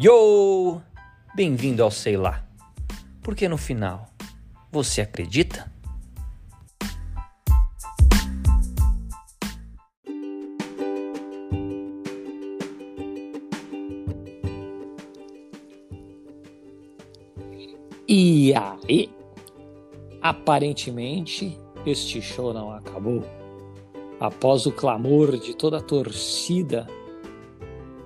Yo! 0.00 0.80
Bem-vindo 1.34 1.82
ao 1.82 1.90
Sei 1.90 2.16
Lá. 2.16 2.46
Porque 3.20 3.48
no 3.48 3.58
final, 3.58 4.06
você 4.70 5.00
acredita? 5.00 5.72
E 18.06 18.54
aí? 18.54 19.10
Aparentemente, 20.22 21.58
este 21.84 22.22
show 22.22 22.54
não 22.54 22.70
acabou. 22.70 23.24
Após 24.20 24.64
o 24.64 24.70
clamor 24.70 25.36
de 25.36 25.56
toda 25.56 25.78
a 25.78 25.82
torcida, 25.82 26.86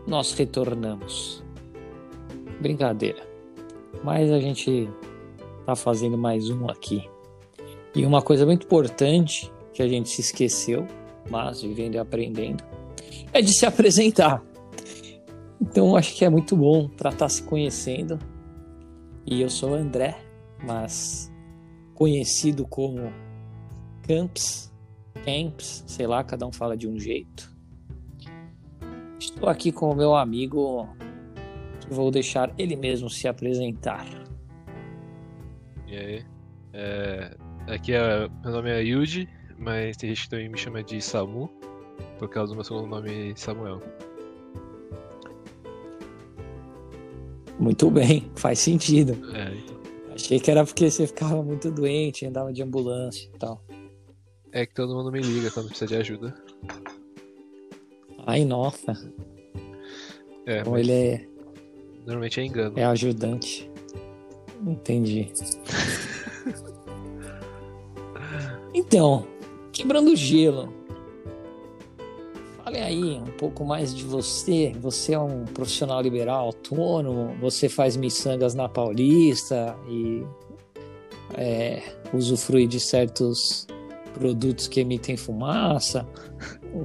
nós 0.06 0.32
retornamos. 0.32 1.41
Brincadeira. 2.62 3.26
Mas 4.02 4.30
a 4.30 4.40
gente 4.40 4.88
tá 5.66 5.76
fazendo 5.76 6.16
mais 6.16 6.48
um 6.48 6.70
aqui. 6.70 7.08
E 7.94 8.06
uma 8.06 8.22
coisa 8.22 8.46
muito 8.46 8.64
importante 8.64 9.52
que 9.72 9.82
a 9.82 9.88
gente 9.88 10.08
se 10.08 10.20
esqueceu, 10.20 10.86
mas 11.30 11.62
vivendo 11.62 11.94
e 11.94 11.98
aprendendo, 11.98 12.64
é 13.32 13.42
de 13.42 13.52
se 13.52 13.66
apresentar. 13.66 14.42
Então 15.60 15.96
acho 15.96 16.14
que 16.14 16.24
é 16.24 16.30
muito 16.30 16.56
bom 16.56 16.88
para 16.88 17.10
estar 17.10 17.26
tá 17.26 17.28
se 17.28 17.42
conhecendo. 17.42 18.18
E 19.26 19.40
eu 19.40 19.50
sou 19.50 19.70
o 19.70 19.74
André, 19.74 20.16
mas 20.64 21.30
conhecido 21.94 22.66
como 22.66 23.12
Camps, 24.06 24.72
Camps, 25.24 25.84
sei 25.86 26.06
lá, 26.06 26.24
cada 26.24 26.46
um 26.46 26.52
fala 26.52 26.76
de 26.76 26.88
um 26.88 26.98
jeito. 26.98 27.52
Estou 29.18 29.48
aqui 29.48 29.70
com 29.70 29.90
o 29.90 29.94
meu 29.94 30.16
amigo, 30.16 30.88
vou 31.88 32.10
deixar 32.10 32.52
ele 32.58 32.76
mesmo 32.76 33.08
se 33.10 33.28
apresentar. 33.28 34.06
E 35.86 35.96
aí? 35.96 36.24
É, 36.72 37.36
aqui 37.68 37.92
é, 37.92 38.28
meu 38.42 38.52
nome 38.52 38.70
é 38.70 38.82
Yuji, 38.82 39.28
mas 39.58 39.96
tem 39.96 40.10
gente 40.10 40.22
que 40.22 40.30
também 40.30 40.48
me 40.48 40.58
chama 40.58 40.82
de 40.82 41.00
Samu, 41.00 41.50
por 42.18 42.28
causa 42.28 42.52
do 42.52 42.56
meu 42.56 42.64
segundo 42.64 42.86
nome 42.86 43.34
Samuel. 43.36 43.80
Muito 47.58 47.90
bem, 47.90 48.30
faz 48.34 48.58
sentido. 48.58 49.12
É, 49.36 49.54
então. 49.54 49.82
Achei 50.14 50.40
que 50.40 50.50
era 50.50 50.64
porque 50.64 50.90
você 50.90 51.06
ficava 51.06 51.42
muito 51.42 51.70
doente, 51.70 52.26
andava 52.26 52.52
de 52.52 52.62
ambulância 52.62 53.26
e 53.32 53.38
tal. 53.38 53.62
É 54.50 54.66
que 54.66 54.74
todo 54.74 54.94
mundo 54.94 55.10
me 55.10 55.20
liga 55.20 55.50
quando 55.50 55.68
precisa 55.68 55.86
de 55.86 55.96
ajuda. 55.96 56.34
Ai, 58.26 58.44
nossa. 58.44 58.92
É, 60.46 60.60
Então 60.60 60.72
mas 60.72 60.82
ele 60.82 60.92
é, 60.92 61.28
normalmente 62.06 62.40
é 62.40 62.44
engano. 62.44 62.78
é 62.78 62.84
ajudante. 62.84 63.70
Entendi. 64.66 65.32
Então, 68.74 69.26
quebrando 69.70 70.12
o 70.12 70.16
gelo. 70.16 70.72
Fale 72.64 72.78
aí 72.78 73.18
um 73.18 73.30
pouco 73.36 73.64
mais 73.64 73.94
de 73.94 74.02
você. 74.04 74.72
Você 74.80 75.12
é 75.12 75.18
um 75.18 75.44
profissional 75.44 76.00
liberal 76.00 76.46
autônomo, 76.46 77.36
você 77.40 77.68
faz 77.68 77.96
miçangas 77.96 78.54
na 78.54 78.68
Paulista 78.68 79.76
e 79.88 80.24
é, 81.34 81.82
usufrui 82.14 82.66
de 82.66 82.80
certos 82.80 83.66
produtos 84.14 84.68
que 84.68 84.80
emitem 84.80 85.16
fumaça. 85.16 86.06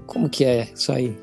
Como 0.05 0.29
que 0.29 0.43
é 0.43 0.69
isso 0.73 0.91
aí? 0.91 1.15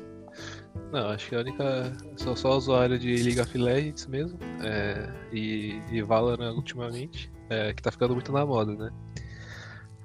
Não, 0.95 1.09
acho 1.09 1.27
que 1.27 1.35
a 1.35 1.39
única. 1.39 1.91
Sou 2.15 2.37
só 2.37 2.55
usuário 2.55 2.97
de 2.97 3.21
League 3.21 3.41
of 3.41 3.57
Legends 3.57 4.07
mesmo. 4.07 4.39
é, 4.63 5.09
e, 5.29 5.81
e 5.91 6.01
Valorant 6.01 6.55
ultimamente. 6.55 7.29
é, 7.49 7.73
que 7.73 7.81
tá 7.83 7.91
ficando 7.91 8.13
muito 8.13 8.31
na 8.31 8.45
moda, 8.45 8.73
né? 8.73 8.89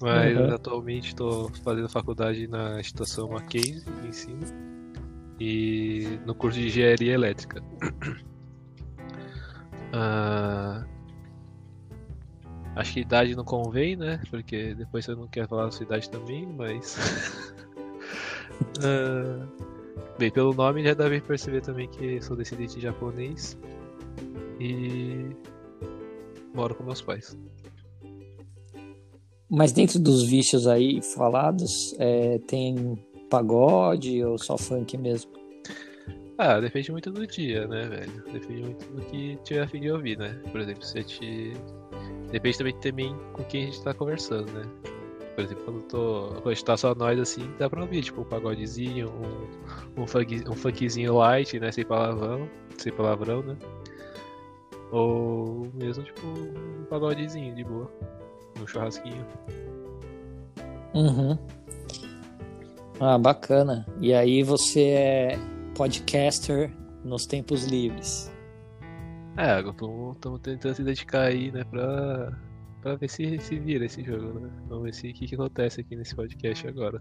Mas 0.02 0.36
Uhum. 0.36 0.52
atualmente 0.52 1.08
estou 1.10 1.48
fazendo 1.62 1.88
faculdade 1.88 2.48
na 2.48 2.80
estação 2.80 3.28
Mackenzie 3.28 3.84
de 4.02 4.08
ensino. 4.08 4.44
E 5.38 6.18
no 6.26 6.34
curso 6.34 6.58
de 6.58 6.66
engenharia 6.66 7.12
elétrica. 7.14 7.62
Ah, 9.92 10.84
acho 12.76 12.92
que 12.94 13.00
idade 13.00 13.34
não 13.34 13.44
convém, 13.44 13.96
né? 13.96 14.20
Porque 14.30 14.72
depois 14.74 15.04
você 15.04 15.16
não 15.16 15.26
quer 15.26 15.48
falar 15.48 15.66
a 15.66 15.70
sua 15.70 15.84
idade 15.84 16.10
também, 16.10 16.46
mas. 16.46 16.96
Ah, 18.82 19.46
Bem, 20.20 20.30
pelo 20.30 20.52
nome 20.52 20.84
já 20.84 20.92
dá 20.92 21.08
pra 21.08 21.18
perceber 21.18 21.62
também 21.62 21.88
que 21.88 22.20
sou 22.20 22.36
descendente 22.36 22.74
de 22.74 22.82
japonês 22.82 23.58
e 24.60 25.30
moro 26.52 26.74
com 26.74 26.84
meus 26.84 27.00
pais. 27.00 27.34
Mas 29.48 29.72
dentro 29.72 29.98
dos 29.98 30.22
vícios 30.22 30.66
aí 30.66 31.00
falados, 31.00 31.94
é, 31.98 32.38
tem 32.40 33.02
pagode 33.30 34.22
ou 34.22 34.36
só 34.36 34.58
funk 34.58 34.98
mesmo? 34.98 35.32
Ah, 36.36 36.60
depende 36.60 36.92
muito 36.92 37.10
do 37.10 37.26
dia, 37.26 37.66
né, 37.66 37.88
velho? 37.88 38.22
Depende 38.30 38.62
muito 38.62 38.86
do 38.92 39.02
que 39.06 39.38
tiver 39.42 39.62
a 39.62 39.68
fim 39.68 39.80
de 39.80 39.90
ouvir, 39.90 40.18
né? 40.18 40.38
Por 40.52 40.60
exemplo, 40.60 40.84
se 40.84 40.98
a 40.98 41.00
gente. 41.00 41.52
Depende 42.30 42.58
também, 42.58 42.78
também 42.78 43.16
com 43.32 43.42
quem 43.44 43.62
a 43.62 43.66
gente 43.68 43.82
tá 43.82 43.94
conversando, 43.94 44.52
né? 44.52 44.99
Por 45.40 45.44
exemplo, 45.46 45.64
quando, 45.64 45.82
tô... 45.84 46.40
quando 46.42 46.62
tá 46.62 46.76
só 46.76 46.94
nós 46.94 47.18
assim, 47.18 47.50
dá 47.58 47.70
pra 47.70 47.80
ouvir, 47.80 48.02
tipo, 48.02 48.20
um 48.20 48.24
pagodezinho, 48.24 49.10
um, 49.96 50.02
um, 50.02 50.06
funk... 50.06 50.44
um 50.46 50.52
funkzinho 50.52 51.16
light, 51.16 51.58
né? 51.58 51.72
Sem 51.72 51.84
palavrão, 51.84 52.46
sem 52.76 52.92
palavrão, 52.92 53.42
né? 53.42 53.56
Ou 54.92 55.70
mesmo, 55.72 56.04
tipo, 56.04 56.26
um 56.26 56.84
pagodezinho 56.90 57.54
de 57.54 57.64
boa. 57.64 57.90
Um 58.60 58.66
churrasquinho. 58.66 59.24
Uhum. 60.92 61.38
Ah, 63.00 63.16
bacana. 63.16 63.86
E 63.98 64.12
aí 64.12 64.42
você 64.42 64.88
é 64.88 65.38
podcaster 65.74 66.70
nos 67.02 67.24
tempos 67.24 67.64
livres. 67.64 68.30
É, 69.38 69.60
estamos 69.60 70.40
tentando 70.42 70.74
se 70.74 70.82
dedicar 70.82 71.22
aí, 71.22 71.50
né, 71.50 71.64
pra, 71.64 72.38
pra 72.80 72.96
ver 72.96 73.08
se, 73.08 73.38
se 73.38 73.58
vira 73.58 73.84
esse 73.84 74.02
jogo, 74.02 74.40
né? 74.40 74.50
Vamos 74.68 74.84
ver 74.84 74.94
se 74.94 75.10
o 75.10 75.14
que, 75.14 75.26
que 75.26 75.34
acontece 75.34 75.80
aqui 75.80 75.96
nesse 75.96 76.14
podcast 76.14 76.66
agora. 76.66 77.00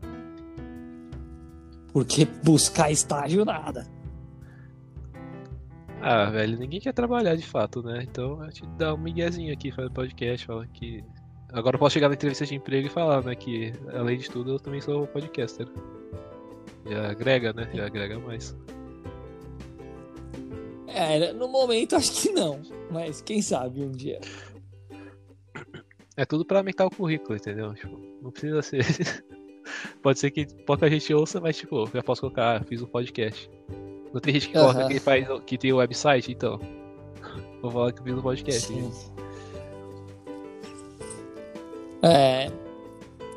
Porque 1.92 2.26
buscar 2.44 2.92
estágio 2.92 3.44
nada. 3.44 3.88
Ah, 6.02 6.30
velho, 6.30 6.58
ninguém 6.58 6.80
quer 6.80 6.94
trabalhar 6.94 7.36
de 7.36 7.46
fato, 7.46 7.84
né? 7.84 8.06
Então 8.10 8.42
a 8.42 8.46
gente 8.46 8.66
dá 8.78 8.94
um 8.94 8.98
miguezinho 8.98 9.54
aqui, 9.54 9.72
faz 9.72 9.90
podcast, 9.90 10.46
fala 10.46 10.66
que. 10.68 11.04
Agora 11.52 11.76
eu 11.76 11.80
posso 11.80 11.94
chegar 11.94 12.10
na 12.10 12.14
entrevista 12.14 12.46
de 12.46 12.56
emprego 12.56 12.88
e 12.88 12.92
falar, 12.92 13.24
né, 13.24 13.34
que 13.34 13.74
além 13.94 14.20
de 14.20 14.30
tudo 14.30 14.52
eu 14.52 14.60
também 14.60 14.80
sou 14.80 15.08
podcaster. 15.08 15.68
Já 16.88 17.10
agrega, 17.10 17.54
né? 17.54 17.70
Já 17.74 17.88
agrega 17.88 18.20
mais. 18.20 18.56
É, 20.88 21.34
no 21.34 21.48
momento 21.48 21.96
acho 21.96 22.12
que 22.22 22.32
não. 22.32 22.62
Mas 22.92 23.22
quem 23.22 23.42
sabe 23.42 23.82
um 23.82 23.92
dia. 23.92 24.20
É 26.20 26.26
tudo 26.26 26.44
pra 26.44 26.58
aumentar 26.58 26.86
o 26.86 26.90
currículo, 26.90 27.38
entendeu? 27.38 27.74
Tipo, 27.74 27.98
não 28.22 28.30
precisa 28.30 28.62
ser. 28.62 28.84
Pode 30.04 30.20
ser 30.20 30.30
que 30.32 30.46
pouca 30.66 30.90
gente 30.90 31.14
ouça, 31.14 31.40
mas 31.40 31.56
tipo, 31.56 31.84
eu 31.84 31.88
já 31.94 32.04
posso 32.04 32.20
colocar, 32.20 32.58
ah, 32.58 32.64
fiz 32.66 32.82
um 32.82 32.88
podcast. 32.88 33.50
Não 34.14 34.20
tem 34.20 34.34
gente 34.34 34.48
que 34.48 34.54
coloca 34.54 34.82
Aham. 34.82 34.90
que 34.90 35.00
faz 35.00 35.26
que 35.46 35.58
tem 35.58 35.72
o 35.72 35.78
website, 35.78 36.30
então. 36.30 36.60
Vou 37.62 37.72
falar 37.72 37.94
que 37.94 38.04
fiz 38.04 38.14
um 38.14 38.22
podcast. 38.22 38.68
Sim. 38.68 38.92
É. 42.02 42.52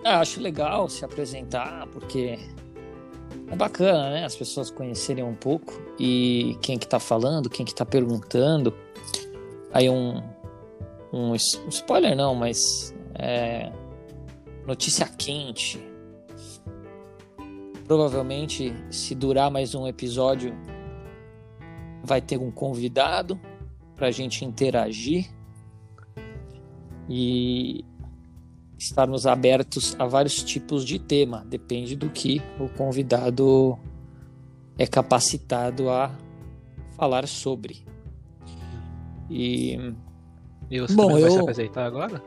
ah, 0.05 0.19
acho 0.19 0.41
legal 0.41 0.89
se 0.89 1.05
apresentar, 1.05 1.87
porque 1.87 2.37
é 3.49 3.55
bacana, 3.55 4.11
né? 4.11 4.25
As 4.25 4.35
pessoas 4.35 4.73
conhecerem 4.73 5.23
um 5.23 5.37
pouco 5.37 5.81
e 6.01 6.59
quem 6.61 6.77
que 6.77 6.89
tá 6.89 6.99
falando, 6.99 7.49
quem 7.49 7.65
que 7.65 7.75
tá 7.75 7.87
perguntando. 7.87 8.75
Aí 9.73 9.89
um, 9.89 10.21
um 11.13 11.35
spoiler 11.35 12.17
não, 12.17 12.35
mas 12.35 12.95
é, 13.15 13.71
notícia 14.67 15.07
quente. 15.07 15.79
Provavelmente, 17.87 18.73
se 18.91 19.15
durar 19.15 19.51
mais 19.51 19.75
um 19.75 19.87
episódio, 19.87 20.55
vai 22.03 22.21
ter 22.21 22.39
um 22.39 22.51
convidado 22.51 23.39
pra 23.95 24.11
gente 24.11 24.45
interagir 24.45 25.29
e 27.09 27.85
estarmos 28.79 29.27
abertos 29.27 29.95
a 29.99 30.07
vários 30.07 30.43
tipos 30.43 30.85
de 30.85 30.99
tema, 30.99 31.45
depende 31.47 31.95
do 31.95 32.09
que 32.11 32.41
o 32.59 32.69
convidado 32.69 33.79
é 34.79 34.87
capacitado 34.87 35.91
a 35.91 36.11
falar 36.97 37.29
sobre. 37.29 37.85
E 39.31 39.95
E 40.73 40.81
você 40.81 40.95
Bom, 40.95 41.09
também 41.09 41.21
vai 41.23 41.31
se 41.31 41.37
eu- 41.37 41.43
apresentar 41.43 41.85
agora? 41.85 42.23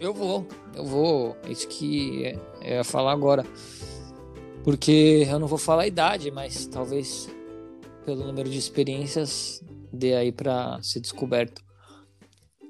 eu 0.00 0.12
vou, 0.12 0.44
eu 0.74 0.84
vou, 0.84 1.36
é 1.44 1.52
isso 1.52 1.68
que 1.68 2.24
é- 2.24 2.38
eu 2.60 2.74
ia 2.78 2.84
falar 2.84 3.12
agora. 3.12 3.46
Porque 4.64 5.24
eu 5.30 5.38
não 5.38 5.46
vou 5.46 5.56
falar 5.58 5.82
a 5.82 5.86
idade, 5.86 6.30
mas 6.32 6.66
talvez 6.66 7.30
pelo 8.04 8.24
número 8.26 8.50
de 8.50 8.58
experiências 8.58 9.62
dê 9.92 10.14
aí 10.14 10.32
para 10.32 10.82
ser 10.82 10.98
descoberto. 11.00 11.62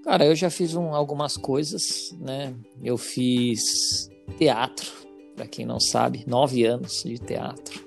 Cara, 0.04 0.26
eu 0.26 0.36
já 0.36 0.50
fiz 0.50 0.74
um, 0.74 0.94
algumas 0.94 1.36
coisas, 1.38 2.14
né? 2.20 2.54
Eu 2.82 2.98
fiz 2.98 4.10
teatro, 4.36 4.92
para 5.34 5.46
quem 5.46 5.64
não 5.64 5.80
sabe, 5.80 6.22
nove 6.26 6.64
anos 6.66 7.02
de 7.02 7.18
teatro. 7.18 7.82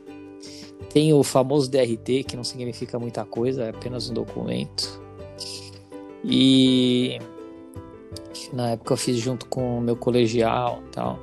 Tem 0.90 1.14
o 1.14 1.22
famoso 1.24 1.70
DRT, 1.70 2.24
que 2.24 2.36
não 2.36 2.44
significa 2.44 2.98
muita 2.98 3.24
coisa, 3.24 3.66
é 3.66 3.70
apenas 3.70 4.10
um 4.10 4.14
documento. 4.16 5.00
E 6.30 7.20
na 8.52 8.72
época 8.72 8.94
eu 8.94 8.98
fiz 8.98 9.18
junto 9.18 9.46
com 9.46 9.78
o 9.78 9.82
meu 9.82 9.96
colegial 9.96 10.84
e 10.86 10.90
tal. 10.92 11.20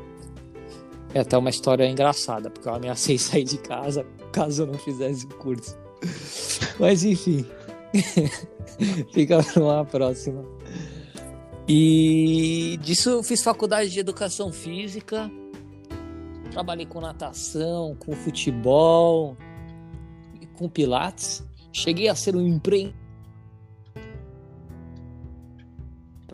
É 1.12 1.20
até 1.20 1.36
uma 1.36 1.50
história 1.50 1.86
engraçada, 1.86 2.50
porque 2.50 2.68
eu 2.68 2.74
ameacei 2.74 3.16
sair 3.18 3.44
de 3.44 3.58
casa 3.58 4.04
caso 4.34 4.62
eu 4.62 4.66
não 4.66 4.74
fizesse 4.74 5.24
o 5.26 5.28
curso. 5.28 5.78
Mas 6.80 7.04
enfim, 7.04 7.46
fica 9.12 9.42
para 9.42 9.62
uma 9.62 9.84
próxima. 9.84 10.44
E 11.68 12.78
disso 12.82 13.10
eu 13.10 13.22
fiz 13.22 13.42
faculdade 13.42 13.90
de 13.90 14.00
educação 14.00 14.52
física, 14.52 15.30
trabalhei 16.50 16.84
com 16.84 17.00
natação, 17.00 17.94
com 17.94 18.12
futebol, 18.12 19.36
com 20.54 20.68
pilates. 20.68 21.44
Cheguei 21.72 22.08
a 22.08 22.14
ser 22.14 22.36
um 22.36 22.46
empreendedor 22.46 23.03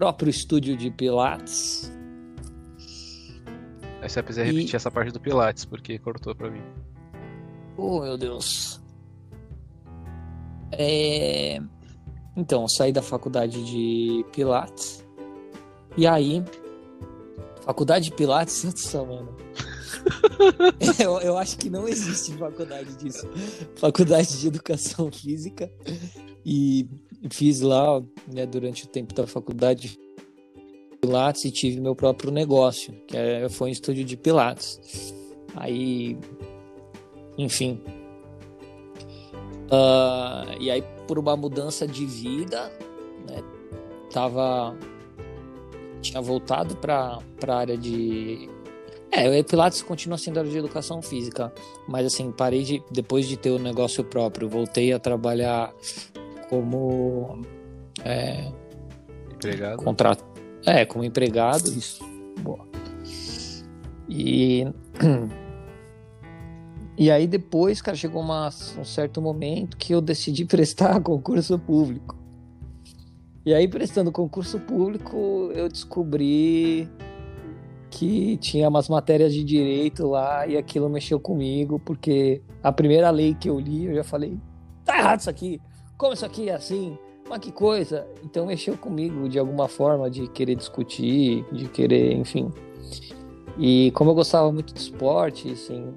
próprio 0.01 0.31
estúdio 0.31 0.79
de 0.79 0.91
pilates. 0.91 1.93
Aí 4.01 4.09
você 4.09 4.23
precisa 4.23 4.47
repetir 4.47 4.73
e... 4.73 4.77
essa 4.77 4.91
parte 4.91 5.13
do 5.13 5.21
pilates, 5.21 5.67
porque 5.67 5.99
cortou 5.99 6.35
pra 6.35 6.51
mim. 6.51 6.63
Oh, 7.77 8.01
meu 8.01 8.17
Deus. 8.17 8.81
É... 10.73 11.61
Então, 12.35 12.67
saí 12.67 12.93
da 12.93 13.03
faculdade 13.03 13.63
de 13.63 14.25
pilates. 14.33 15.07
E 15.99 16.07
aí, 16.07 16.43
faculdade 17.61 18.07
de 18.07 18.13
pilates, 18.13 18.65
nossa, 18.65 19.05
mano. 19.05 19.37
eu, 20.99 21.21
eu 21.21 21.37
acho 21.37 21.59
que 21.59 21.69
não 21.69 21.87
existe 21.87 22.33
faculdade 22.39 22.97
disso. 22.97 23.29
Faculdade 23.77 24.41
de 24.41 24.49
educação 24.49 25.13
física. 25.13 25.71
E 26.43 26.89
fiz 27.31 27.61
lá, 27.61 28.03
né, 28.33 28.47
durante 28.47 28.85
o 28.85 28.89
tempo 28.89 29.13
da 29.15 29.27
faculdade, 29.27 29.99
Pilates 31.01 31.45
e 31.45 31.51
tive 31.51 31.81
meu 31.81 31.95
próprio 31.95 32.31
negócio, 32.31 32.93
que 33.07 33.17
é, 33.17 33.49
foi 33.49 33.69
um 33.69 33.73
estúdio 33.73 34.05
de 34.05 34.17
Pilates. 34.17 35.15
Aí, 35.57 36.17
enfim. 37.39 37.81
Uh, 39.67 40.61
e 40.61 40.71
aí, 40.71 40.85
por 41.09 41.19
uma 41.19 41.37
mudança 41.37 41.87
de 41.87 42.05
vida, 42.05 42.71
né, 43.27 43.43
tava. 44.13 44.77
Tinha 46.03 46.21
voltado 46.21 46.77
para 46.77 47.19
a 47.47 47.55
área 47.55 47.77
de 47.77 48.49
é, 49.13 49.41
o 49.41 49.45
Pilates 49.45 49.83
continua 49.83 50.17
sendo 50.17 50.39
área 50.39 50.51
de 50.51 50.57
educação 50.57 51.03
física, 51.03 51.53
mas 51.89 52.07
assim, 52.07 52.31
parei 52.31 52.63
de 52.63 52.83
depois 52.91 53.27
de 53.27 53.37
ter 53.37 53.51
o 53.51 53.59
negócio 53.59 54.05
próprio, 54.05 54.49
voltei 54.49 54.93
a 54.93 54.99
trabalhar 55.01 55.75
como 56.51 57.43
é, 58.05 58.51
empregado. 59.33 59.85
Contrato, 59.85 60.25
é, 60.67 60.85
como 60.85 61.05
empregado, 61.05 61.71
isso. 61.71 62.05
Boa. 62.43 62.67
E 64.09 64.67
e 66.99 67.09
aí 67.09 67.29
depois, 67.29 67.81
cara, 67.81 67.97
chegou 67.97 68.21
uma, 68.21 68.49
um 68.49 68.85
certo 68.85 69.23
momento 69.23 69.77
que 69.77 69.95
eu 69.95 70.01
decidi 70.01 70.45
prestar 70.45 71.01
concurso 71.01 71.57
público. 71.57 72.19
E 73.47 73.55
aí, 73.55 73.67
prestando 73.67 74.13
concurso 74.13 74.61
público, 74.61 75.51
eu 75.55 75.67
descobri 75.67 76.87
que 77.89 78.37
tinha 78.37 78.69
umas 78.69 78.89
matérias 78.89 79.33
de 79.33 79.43
direito 79.43 80.07
lá 80.07 80.47
e 80.47 80.59
aquilo 80.59 80.91
mexeu 80.91 81.19
comigo, 81.19 81.79
porque 81.79 82.43
a 82.63 82.71
primeira 82.71 83.11
lei 83.11 83.35
que 83.35 83.49
eu 83.49 83.59
li, 83.59 83.87
eu 83.87 83.95
já 83.95 84.05
falei, 84.05 84.39
tá 84.85 84.99
errado 84.99 85.21
isso 85.21 85.31
aqui, 85.31 85.59
como 86.01 86.15
isso 86.15 86.25
aqui 86.25 86.49
é 86.49 86.55
assim? 86.55 86.97
Mas 87.29 87.41
que 87.41 87.53
coisa! 87.53 88.09
Então 88.25 88.47
mexeu 88.47 88.75
comigo 88.75 89.29
de 89.29 89.39
alguma 89.39 89.69
forma 89.69 90.11
de 90.11 90.27
querer 90.29 90.55
discutir, 90.55 91.45
de 91.53 91.69
querer, 91.69 92.15
enfim. 92.15 92.51
E 93.59 93.91
como 93.91 94.11
eu 94.11 94.15
gostava 94.15 94.51
muito 94.51 94.73
de 94.73 94.81
esporte, 94.81 95.53
assim, 95.53 95.93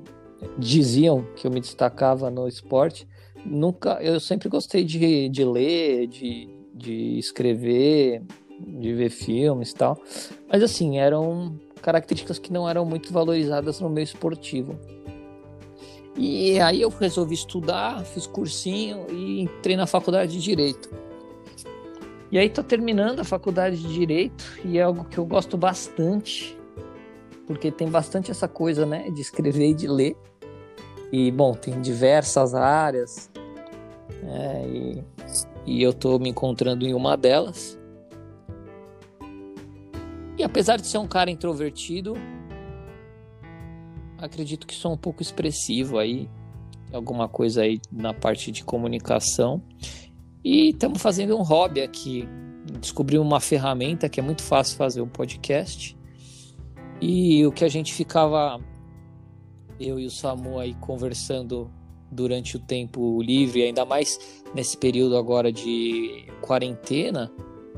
diziam 0.57 1.25
que 1.37 1.47
eu 1.47 1.51
me 1.51 1.61
destacava 1.61 2.29
no 2.29 2.49
esporte, 2.49 3.07
nunca, 3.45 3.97
eu 4.03 4.19
sempre 4.19 4.49
gostei 4.49 4.83
de, 4.83 5.29
de 5.29 5.45
ler, 5.45 6.07
de, 6.07 6.49
de 6.73 7.17
escrever, 7.17 8.21
de 8.59 8.93
ver 8.93 9.09
filmes 9.09 9.71
e 9.71 9.75
tal. 9.75 9.97
Mas 10.51 10.61
assim, 10.61 10.99
eram 10.99 11.57
características 11.81 12.37
que 12.37 12.51
não 12.51 12.67
eram 12.67 12.83
muito 12.83 13.13
valorizadas 13.13 13.79
no 13.79 13.89
meio 13.89 14.03
esportivo. 14.03 14.77
E 16.15 16.59
aí 16.59 16.81
eu 16.81 16.89
resolvi 16.89 17.33
estudar, 17.33 18.03
fiz 18.05 18.27
cursinho 18.27 19.07
e 19.09 19.41
entrei 19.41 19.75
na 19.75 19.87
faculdade 19.87 20.33
de 20.33 20.39
Direito. 20.39 20.89
E 22.31 22.37
aí 22.37 22.49
tô 22.49 22.63
terminando 22.63 23.19
a 23.19 23.23
faculdade 23.23 23.77
de 23.77 23.93
Direito 23.93 24.43
e 24.63 24.77
é 24.77 24.83
algo 24.83 25.05
que 25.05 25.17
eu 25.17 25.25
gosto 25.25 25.57
bastante, 25.57 26.57
porque 27.47 27.71
tem 27.71 27.89
bastante 27.89 28.31
essa 28.31 28.47
coisa, 28.47 28.85
né, 28.85 29.09
de 29.09 29.21
escrever 29.21 29.69
e 29.69 29.73
de 29.73 29.87
ler. 29.87 30.15
E, 31.11 31.31
bom, 31.31 31.53
tem 31.53 31.79
diversas 31.79 32.55
áreas, 32.55 33.29
é, 34.23 34.67
e, 34.67 35.03
e 35.65 35.83
eu 35.83 35.93
tô 35.93 36.17
me 36.17 36.29
encontrando 36.29 36.85
em 36.85 36.93
uma 36.93 37.15
delas. 37.15 37.79
E 40.37 40.43
apesar 40.43 40.77
de 40.77 40.87
ser 40.87 40.97
um 40.97 41.07
cara 41.07 41.29
introvertido, 41.29 42.15
acredito 44.23 44.65
que 44.65 44.73
sou 44.73 44.93
um 44.93 44.97
pouco 44.97 45.21
expressivo 45.21 45.99
aí, 45.99 46.29
alguma 46.91 47.27
coisa 47.27 47.63
aí 47.63 47.79
na 47.91 48.13
parte 48.13 48.51
de 48.51 48.63
comunicação. 48.63 49.61
E 50.43 50.69
estamos 50.69 51.01
fazendo 51.01 51.37
um 51.37 51.41
hobby 51.41 51.81
aqui. 51.81 52.27
Descobri 52.79 53.17
uma 53.17 53.39
ferramenta 53.39 54.07
que 54.07 54.19
é 54.19 54.23
muito 54.23 54.41
fácil 54.41 54.77
fazer 54.77 55.01
um 55.01 55.07
podcast. 55.07 55.97
E 57.01 57.45
o 57.45 57.51
que 57.51 57.65
a 57.65 57.69
gente 57.69 57.93
ficava, 57.93 58.59
eu 59.79 59.99
e 59.99 60.05
o 60.05 60.09
Samu 60.09 60.59
aí 60.59 60.73
conversando 60.75 61.69
durante 62.09 62.55
o 62.55 62.59
tempo 62.59 63.21
livre, 63.21 63.63
ainda 63.63 63.85
mais 63.85 64.19
nesse 64.53 64.77
período 64.77 65.17
agora 65.17 65.51
de 65.51 66.27
quarentena, 66.41 67.31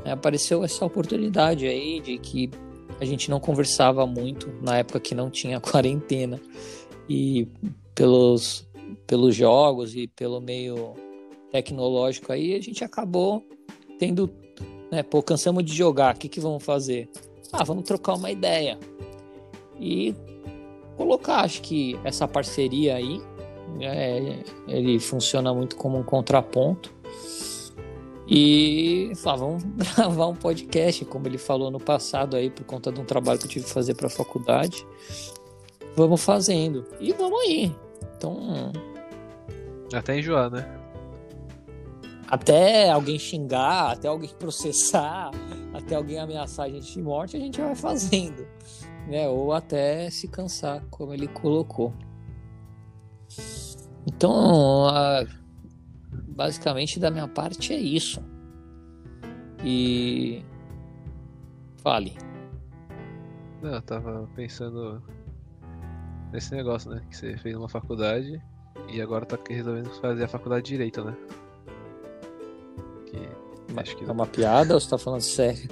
né, 0.03 0.11
apareceu 0.11 0.63
essa 0.63 0.85
oportunidade 0.85 1.65
aí 1.65 2.01
de 2.01 2.17
que 2.17 2.51
a 2.99 3.05
gente 3.05 3.29
não 3.29 3.39
conversava 3.39 4.05
muito 4.05 4.49
na 4.61 4.77
época 4.77 4.99
que 4.99 5.13
não 5.15 5.29
tinha 5.29 5.59
quarentena. 5.61 6.39
E 7.09 7.47
pelos 7.93 8.67
pelos 9.07 9.35
jogos 9.35 9.95
e 9.95 10.07
pelo 10.07 10.39
meio 10.39 10.93
tecnológico 11.51 12.31
aí 12.31 12.53
a 12.53 12.61
gente 12.61 12.83
acabou 12.83 13.43
tendo 13.97 14.29
né, 14.91 15.03
pô, 15.03 15.21
cansamos 15.21 15.63
de 15.63 15.73
jogar, 15.73 16.15
o 16.15 16.17
que 16.17 16.29
que 16.29 16.39
vamos 16.39 16.63
fazer? 16.63 17.09
Ah, 17.51 17.63
vamos 17.63 17.83
trocar 17.83 18.15
uma 18.15 18.31
ideia. 18.31 18.77
E 19.79 20.15
colocar, 20.95 21.41
acho 21.41 21.61
que 21.61 21.99
essa 22.03 22.27
parceria 22.27 22.95
aí 22.95 23.21
é, 23.81 24.39
ele 24.67 24.99
funciona 24.99 25.53
muito 25.53 25.75
como 25.75 25.97
um 25.97 26.03
contraponto 26.03 26.93
e 28.27 29.11
falar, 29.17 29.37
vamos 29.37 29.63
gravar 29.95 30.27
um 30.27 30.35
podcast, 30.35 31.05
como 31.05 31.27
ele 31.27 31.37
falou 31.37 31.69
no 31.69 31.79
passado 31.79 32.35
aí, 32.35 32.49
por 32.49 32.65
conta 32.65 32.91
de 32.91 32.99
um 32.99 33.05
trabalho 33.05 33.39
que 33.39 33.45
eu 33.45 33.49
tive 33.49 33.65
que 33.65 33.71
fazer 33.71 33.93
para 33.93 34.07
a 34.07 34.09
faculdade. 34.09 34.85
Vamos 35.95 36.23
fazendo. 36.23 36.85
E 36.99 37.13
vamos 37.13 37.39
aí. 37.41 37.75
Então. 38.17 38.71
Até 39.93 40.17
enjoar, 40.17 40.49
né? 40.49 40.67
Até 42.27 42.89
alguém 42.89 43.19
xingar, 43.19 43.91
até 43.91 44.07
alguém 44.07 44.31
processar, 44.39 45.29
até 45.73 45.95
alguém 45.95 46.19
ameaçar 46.19 46.65
a 46.65 46.69
gente 46.69 46.91
de 46.91 47.01
morte, 47.01 47.37
a 47.37 47.39
gente 47.39 47.61
vai 47.61 47.75
fazendo. 47.75 48.45
Né? 49.07 49.27
Ou 49.29 49.53
até 49.53 50.09
se 50.09 50.27
cansar, 50.27 50.83
como 50.89 51.13
ele 51.13 51.27
colocou. 51.27 51.93
Então, 54.07 54.87
a 54.87 55.23
basicamente 56.35 56.99
da 56.99 57.09
minha 57.09 57.27
parte 57.27 57.73
é 57.73 57.77
isso. 57.77 58.21
E 59.63 60.43
fale. 61.77 62.15
Não, 63.61 63.73
eu 63.73 63.81
tava 63.81 64.29
pensando 64.35 65.01
nesse 66.31 66.53
negócio, 66.53 66.91
né? 66.91 67.01
Que 67.09 67.17
você 67.17 67.37
fez 67.37 67.55
uma 67.55 67.69
faculdade 67.69 68.39
e 68.91 69.01
agora 69.01 69.25
tá 69.25 69.39
resolvendo 69.49 69.89
fazer 70.01 70.25
a 70.25 70.27
faculdade 70.27 70.65
de 70.65 70.71
Direito, 70.71 71.03
né? 71.03 71.15
Que 73.07 73.79
acho 73.79 73.95
que... 73.95 74.03
É 74.03 74.11
uma 74.11 74.27
piada 74.27 74.73
ou 74.73 74.79
você 74.79 74.89
tá 74.89 74.97
falando 74.97 75.21
sério? 75.21 75.69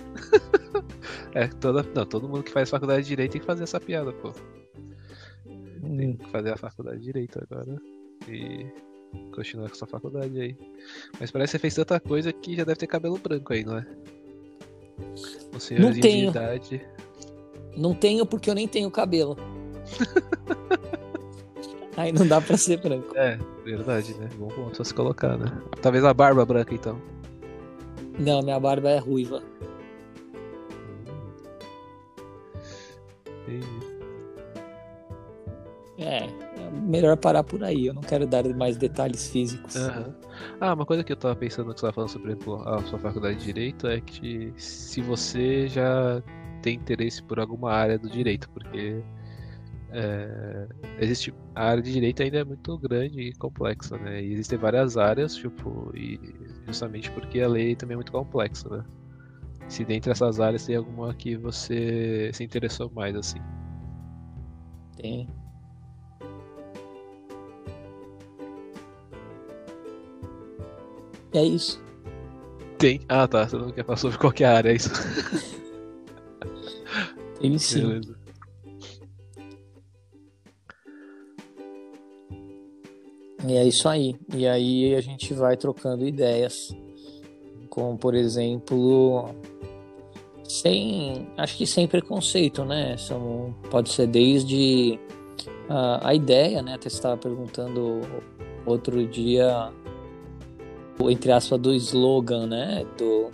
é, 1.36 1.48
toda... 1.48 1.84
Não, 1.93 2.05
todo 2.05 2.29
mundo 2.29 2.43
que 2.43 2.51
faz 2.51 2.70
faculdade 2.70 3.03
de 3.03 3.10
Direito 3.10 3.34
tem 3.34 3.41
que 3.41 3.48
fazer 3.48 3.63
essa 3.63 3.79
piada, 3.79 4.13
pô. 4.13 4.32
Tem 5.43 6.12
hum. 6.12 6.17
que 6.17 6.29
fazer 6.29 6.53
a 6.53 6.58
faculdade 6.58 7.00
de 7.00 7.03
Direito 7.03 7.39
agora. 7.43 7.77
E 8.27 8.72
continuar 9.34 9.70
com 9.70 9.75
sua 9.75 9.88
faculdade 9.88 10.39
aí. 10.39 10.55
Mas 11.20 11.32
parece 11.32 11.51
que 11.51 11.58
você 11.58 11.60
fez 11.60 11.75
tanta 11.75 12.00
coisa 12.00 12.32
que 12.32 12.55
já 12.55 12.63
deve 12.63 12.77
ter 12.77 12.88
cabelo 12.88 13.17
branco 13.17 13.53
aí, 13.53 13.63
não 13.63 13.77
é? 13.77 13.86
Um 15.53 15.60
senhorzinho 15.60 16.01
tenho. 16.01 16.32
de 16.32 16.38
idade. 16.38 16.82
Não 17.75 17.93
tenho 17.93 18.25
porque 18.25 18.50
eu 18.50 18.55
nem 18.55 18.67
tenho 18.67 18.89
cabelo. 18.91 19.38
Aí 21.96 22.12
não 22.12 22.27
dá 22.27 22.41
pra 22.41 22.58
ser 22.58 22.77
branco. 22.77 23.15
É, 23.15 23.38
verdade, 23.63 24.15
né? 24.15 24.27
Bom 24.38 24.48
ponto 24.48 24.77
só 24.77 24.84
se 24.84 24.93
colocar, 24.93 25.38
né? 25.38 25.46
Talvez 25.82 26.03
a 26.03 26.13
barba 26.13 26.43
branca, 26.46 26.74
então. 26.74 27.00
Não, 28.17 28.41
minha 28.41 28.60
barba 28.60 28.89
é 28.89 28.98
ruiva. 28.98 29.43
É, 36.03 36.25
é 36.25 36.72
melhor 36.72 37.17
parar 37.17 37.43
por 37.43 37.63
aí. 37.63 37.88
Eu 37.88 37.93
não 37.93 38.01
quero 38.01 38.27
dar 38.27 38.43
mais 38.55 38.77
detalhes 38.77 39.29
físicos. 39.29 39.75
Aham. 39.75 40.13
Ah, 40.60 40.74
uma 40.74 40.86
coisa 40.86 41.03
que 41.03 41.12
eu 41.12 41.17
tava 41.17 41.36
pensando 41.36 41.74
que 41.74 41.79
você 41.79 41.81
tava 41.81 41.93
falando 41.93 42.10
sobre 42.10 42.31
exemplo, 42.31 42.67
a 42.67 42.81
sua 42.83 43.00
faculdade 43.00 43.38
de 43.38 43.45
Direito 43.45 43.88
é 43.88 44.01
que 44.01 44.53
se 44.57 45.01
você 45.01 45.67
já 45.67 46.22
tem 46.62 46.75
interesse 46.75 47.22
por 47.24 47.39
alguma 47.39 47.72
área 47.72 47.98
do 48.00 48.10
direito, 48.10 48.50
porque 48.50 49.03
é, 49.91 50.67
existe 50.98 51.33
a 51.53 51.65
área 51.65 51.83
de 51.83 51.91
direito 51.91 52.24
ainda 52.24 52.39
é 52.39 52.43
muito 52.43 52.77
grande 52.79 53.19
e 53.22 53.33
complexa, 53.33 53.98
né? 53.98 54.24
E 54.24 54.33
existem 54.33 54.57
várias 54.57 54.98
áreas, 54.98 55.36
tipo, 55.36 55.91
e 55.95 56.19
justamente 56.65 57.12
porque 57.12 57.41
a 57.41 57.48
lei 57.48 57.75
também 57.75 57.93
é 57.93 57.98
muito 57.98 58.12
complexa, 58.12 58.67
né? 58.69 58.83
Se 59.67 59.86
dentre 59.86 60.12
essas 60.12 60.39
áreas 60.39 60.65
tem 60.65 60.75
alguma 60.75 61.13
que 61.13 61.36
você 61.36 62.31
se 62.33 62.43
interessou 62.43 62.91
mais, 62.91 63.15
assim. 63.15 63.39
Tem. 64.95 65.27
É 71.34 71.44
isso. 71.44 71.82
Tem. 72.78 73.02
Ah, 73.08 73.28
tá. 73.28 73.48
Você 73.48 73.58
não 73.58 73.72
quer 73.72 73.86
falar 73.86 73.98
sobre 73.98 74.18
qualquer 74.18 74.46
área, 74.46 74.70
é 74.72 74.75
isso. 74.75 74.90
Tem 77.40 77.58
sim. 77.58 77.88
Beleza. 77.88 78.24
E 83.46 83.54
é 83.56 83.66
isso 83.66 83.90
aí. 83.90 84.16
E 84.34 84.48
aí 84.48 84.96
a 84.96 85.02
gente 85.02 85.34
vai 85.34 85.58
trocando 85.58 86.08
ideias. 86.08 86.75
Como, 87.70 87.98
por 87.98 88.16
exemplo, 88.16 89.30
sem. 90.44 91.28
Acho 91.38 91.58
que 91.58 91.66
sem 91.66 91.88
preconceito, 91.88 92.63
né? 92.63 92.96
São, 92.98 93.54
pode 93.70 93.90
ser 93.92 94.08
desde 94.08 95.00
a, 95.68 96.10
a 96.10 96.16
ideia, 96.16 96.62
né? 96.62 96.75
Até 96.75 96.90
você 96.90 96.96
estava 96.96 97.18
perguntando 97.18 98.02
outro 98.66 99.06
dia, 99.08 99.72
entre 101.02 101.32
aspas, 101.32 101.60
do 101.60 101.74
slogan, 101.74 102.48
né? 102.48 102.86
Do. 102.98 103.32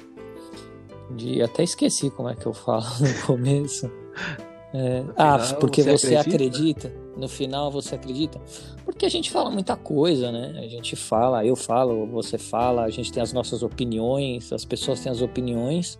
De, 1.15 1.41
até 1.41 1.63
esqueci 1.63 2.09
como 2.11 2.29
é 2.29 2.35
que 2.35 2.45
eu 2.45 2.53
falo 2.53 2.85
no 3.01 3.25
começo. 3.25 3.89
É, 4.73 5.03
ah, 5.17 5.39
final, 5.39 5.59
porque 5.59 5.81
você 5.81 5.97
você 5.97 6.15
acredita? 6.15 6.87
acredita? 6.87 7.09
No 7.17 7.27
final 7.27 7.71
você 7.71 7.95
acredita? 7.95 8.39
Porque 8.85 9.05
a 9.05 9.09
gente 9.09 9.31
fala 9.31 9.49
muita 9.49 9.75
coisa, 9.75 10.31
né? 10.31 10.53
A 10.63 10.67
gente 10.67 10.95
fala, 10.95 11.43
eu 11.45 11.55
falo, 11.55 12.05
você 12.07 12.37
fala, 12.37 12.83
a 12.83 12.89
gente 12.89 13.11
tem 13.11 13.21
as 13.21 13.33
nossas 13.33 13.63
opiniões, 13.63 14.53
as 14.53 14.63
pessoas 14.63 14.99
têm 15.01 15.11
as 15.11 15.21
opiniões. 15.21 15.99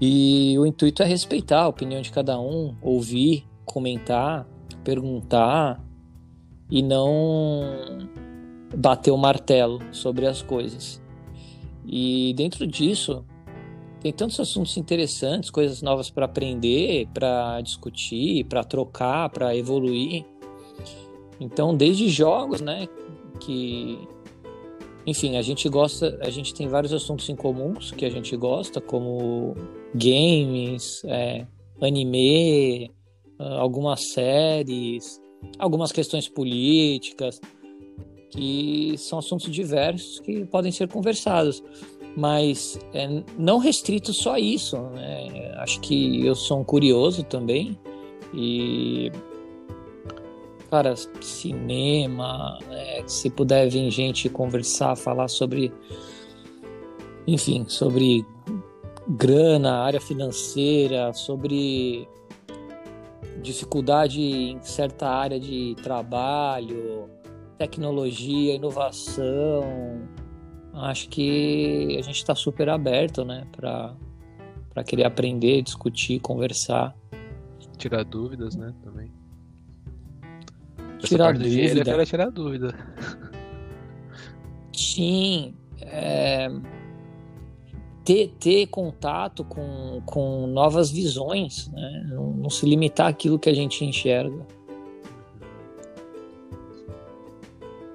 E 0.00 0.56
o 0.58 0.64
intuito 0.64 1.02
é 1.02 1.06
respeitar 1.06 1.62
a 1.62 1.68
opinião 1.68 2.00
de 2.00 2.12
cada 2.12 2.40
um, 2.40 2.74
ouvir, 2.80 3.44
comentar, 3.64 4.46
perguntar 4.84 5.84
e 6.70 6.82
não 6.82 8.08
bater 8.76 9.10
o 9.10 9.16
martelo 9.16 9.80
sobre 9.92 10.26
as 10.26 10.42
coisas. 10.42 11.02
E 11.86 12.34
dentro 12.34 12.66
disso, 12.66 13.24
tem 14.00 14.12
tantos 14.12 14.38
assuntos 14.38 14.76
interessantes, 14.76 15.50
coisas 15.50 15.82
novas 15.82 16.10
para 16.10 16.26
aprender, 16.26 17.08
para 17.12 17.60
discutir, 17.60 18.44
para 18.44 18.62
trocar, 18.62 19.30
para 19.30 19.56
evoluir. 19.56 20.24
Então, 21.40 21.74
desde 21.74 22.08
jogos, 22.08 22.60
né, 22.60 22.86
que 23.40 23.98
enfim, 25.08 25.38
a 25.38 25.42
gente 25.42 25.66
gosta, 25.70 26.18
a 26.22 26.28
gente 26.28 26.52
tem 26.52 26.68
vários 26.68 26.92
assuntos 26.92 27.26
em 27.30 27.34
comuns 27.34 27.90
que 27.90 28.04
a 28.04 28.10
gente 28.10 28.36
gosta, 28.36 28.78
como 28.78 29.56
games, 29.94 31.02
é, 31.06 31.46
anime, 31.80 32.90
ah, 33.38 33.60
algumas 33.60 34.12
séries, 34.12 35.18
algumas 35.58 35.92
questões 35.92 36.28
políticas, 36.28 37.40
que 38.30 38.94
são 38.98 39.18
assuntos 39.18 39.50
diversos 39.50 40.20
que 40.20 40.44
podem 40.44 40.70
ser 40.70 40.88
conversados 40.88 41.62
mas 42.18 42.80
é, 42.92 43.22
não 43.38 43.58
restrito 43.58 44.12
só 44.12 44.34
a 44.34 44.40
isso. 44.40 44.76
Né? 44.76 45.52
Acho 45.58 45.78
que 45.80 46.26
eu 46.26 46.34
sou 46.34 46.58
um 46.58 46.64
curioso 46.64 47.22
também 47.22 47.78
e 48.34 49.12
cara, 50.68 50.94
cinema, 51.20 52.58
né? 52.68 53.04
se 53.06 53.30
puder 53.30 53.68
vir 53.70 53.88
gente 53.90 54.28
conversar, 54.28 54.96
falar 54.96 55.28
sobre, 55.28 55.72
enfim, 57.24 57.64
sobre 57.68 58.26
grana, 59.06 59.78
área 59.78 60.00
financeira, 60.00 61.12
sobre 61.14 62.08
dificuldade 63.40 64.20
em 64.20 64.60
certa 64.60 65.08
área 65.08 65.38
de 65.38 65.76
trabalho, 65.82 67.08
tecnologia, 67.58 68.54
inovação, 68.54 70.08
acho 70.72 71.08
que 71.08 71.96
a 71.98 72.02
gente 72.02 72.16
está 72.16 72.34
super 72.34 72.68
aberto, 72.68 73.24
né, 73.24 73.46
para 73.52 73.96
querer 74.84 75.04
aprender, 75.04 75.60
discutir, 75.62 76.20
conversar, 76.20 76.94
Tirar 77.78 78.04
dúvidas, 78.04 78.56
né? 78.56 78.74
Também. 78.82 79.10
Essa 80.98 81.06
tirar 81.06 81.32
dúvida. 81.32 81.84
quero 81.84 82.06
tirar 82.06 82.30
dúvida. 82.30 82.74
Sim, 84.74 85.54
é, 85.80 86.48
ter, 88.04 88.34
ter 88.40 88.66
contato 88.66 89.44
com, 89.44 90.02
com 90.04 90.48
novas 90.48 90.90
visões, 90.90 91.68
né? 91.68 92.06
não, 92.08 92.32
não 92.32 92.50
se 92.50 92.66
limitar 92.66 93.06
àquilo 93.06 93.38
que 93.38 93.48
a 93.48 93.54
gente 93.54 93.84
enxerga. 93.84 94.44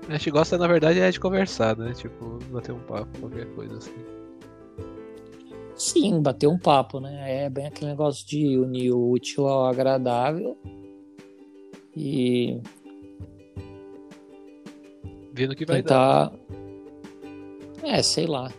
A 0.09 0.11
gente 0.13 0.31
gosta, 0.31 0.57
na 0.57 0.67
verdade, 0.67 0.99
é 0.99 1.09
de 1.09 1.19
conversar, 1.19 1.77
né? 1.77 1.93
Tipo, 1.93 2.39
bater 2.51 2.73
um 2.73 2.79
papo, 2.79 3.19
qualquer 3.19 3.45
coisa 3.55 3.77
assim. 3.77 3.93
Sim, 5.75 6.21
bater 6.21 6.47
um 6.47 6.57
papo, 6.57 6.99
né? 6.99 7.45
É 7.45 7.49
bem 7.49 7.67
aquele 7.67 7.91
negócio 7.91 8.27
de 8.27 8.57
unir 8.57 8.91
o 8.91 9.11
útil 9.11 9.47
ao 9.47 9.65
agradável 9.65 10.57
e 11.95 12.59
Vendo 15.33 15.55
que 15.55 15.65
vai 15.65 15.81
dar. 15.81 16.29
tentar. 16.29 16.39
É, 17.83 18.01
sei 18.01 18.27
lá. 18.27 18.51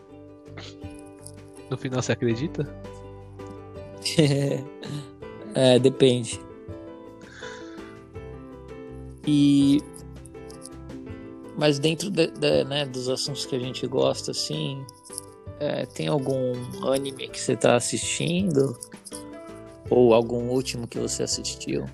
No 1.70 1.78
final, 1.78 2.02
você 2.02 2.12
acredita? 2.12 2.62
é, 5.54 5.78
depende. 5.78 6.38
E 9.26 9.80
mas 11.56 11.78
dentro 11.78 12.10
de- 12.10 12.28
de- 12.28 12.64
né, 12.64 12.84
dos 12.86 13.08
assuntos 13.08 13.46
que 13.46 13.54
a 13.56 13.58
gente 13.58 13.86
gosta, 13.86 14.30
assim, 14.32 14.84
é, 15.60 15.86
tem 15.86 16.08
algum 16.08 16.52
anime 16.92 17.28
que 17.28 17.40
você 17.40 17.56
tá 17.56 17.76
assistindo? 17.76 18.78
Ou 19.90 20.14
algum 20.14 20.48
último 20.48 20.86
que 20.88 20.98
você 20.98 21.22
assistiu? 21.24 21.84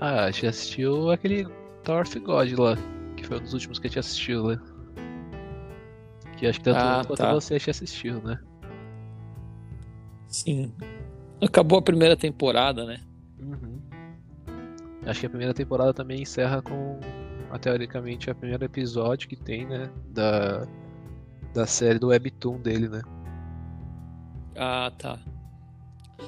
Ah, 0.00 0.24
a 0.24 0.30
gente 0.30 0.46
assistiu 0.46 1.10
aquele 1.10 1.46
Tower 1.84 2.02
of 2.02 2.18
God 2.20 2.52
lá, 2.58 2.76
que 3.16 3.24
foi 3.26 3.38
um 3.38 3.42
dos 3.42 3.52
últimos 3.54 3.78
que 3.78 3.86
a 3.86 3.90
gente 3.90 3.98
assistiu, 3.98 4.44
né? 4.48 4.60
Que 6.38 6.46
acho 6.46 6.58
que 6.58 6.64
tanto 6.64 6.78
Ah, 6.78 7.02
quanto 7.06 7.18
tá. 7.18 7.32
você 7.34 7.54
a 7.54 7.58
gente 7.58 7.70
assistiu, 7.70 8.20
né? 8.22 8.40
Sim. 10.28 10.72
Acabou 11.42 11.78
a 11.78 11.82
primeira 11.82 12.16
temporada, 12.16 12.84
né? 12.84 13.00
Uhum. 13.38 13.80
Acho 15.06 15.20
que 15.20 15.26
a 15.26 15.30
primeira 15.30 15.54
temporada 15.54 15.92
também 15.94 16.22
encerra 16.22 16.60
com, 16.62 16.98
teoricamente, 17.58 18.30
o 18.30 18.34
primeiro 18.34 18.64
episódio 18.64 19.28
que 19.28 19.36
tem, 19.36 19.66
né? 19.66 19.90
Da, 20.08 20.66
da 21.54 21.66
série 21.66 21.98
do 21.98 22.08
Webtoon 22.08 22.58
dele, 22.60 22.88
né? 22.88 23.02
Ah, 24.56 24.92
tá. 24.98 25.18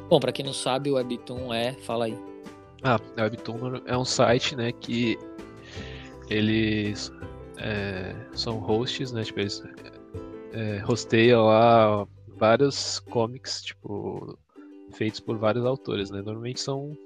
Bom, 0.09 0.19
pra 0.19 0.33
quem 0.33 0.45
não 0.45 0.53
sabe, 0.53 0.91
o 0.91 0.95
Webtoon 0.95 1.53
é. 1.53 1.73
Fala 1.73 2.07
aí. 2.07 2.19
Ah, 2.83 2.99
a 3.17 3.23
Webtoon 3.23 3.83
é 3.87 3.97
um 3.97 4.05
site, 4.05 4.57
né, 4.57 4.73
que 4.73 5.17
eles 6.29 7.13
é, 7.59 8.15
são 8.33 8.59
hosts, 8.59 9.13
né, 9.13 9.23
tipo, 9.23 9.39
eles 9.39 9.63
é, 10.53 10.83
hosteiam 10.89 11.45
lá 11.45 12.07
vários 12.37 12.99
comics, 12.99 13.63
tipo, 13.63 14.37
feitos 14.93 15.21
por 15.21 15.39
vários 15.39 15.65
autores, 15.65 16.11
né, 16.11 16.23
normalmente 16.23 16.61
são 16.61 16.97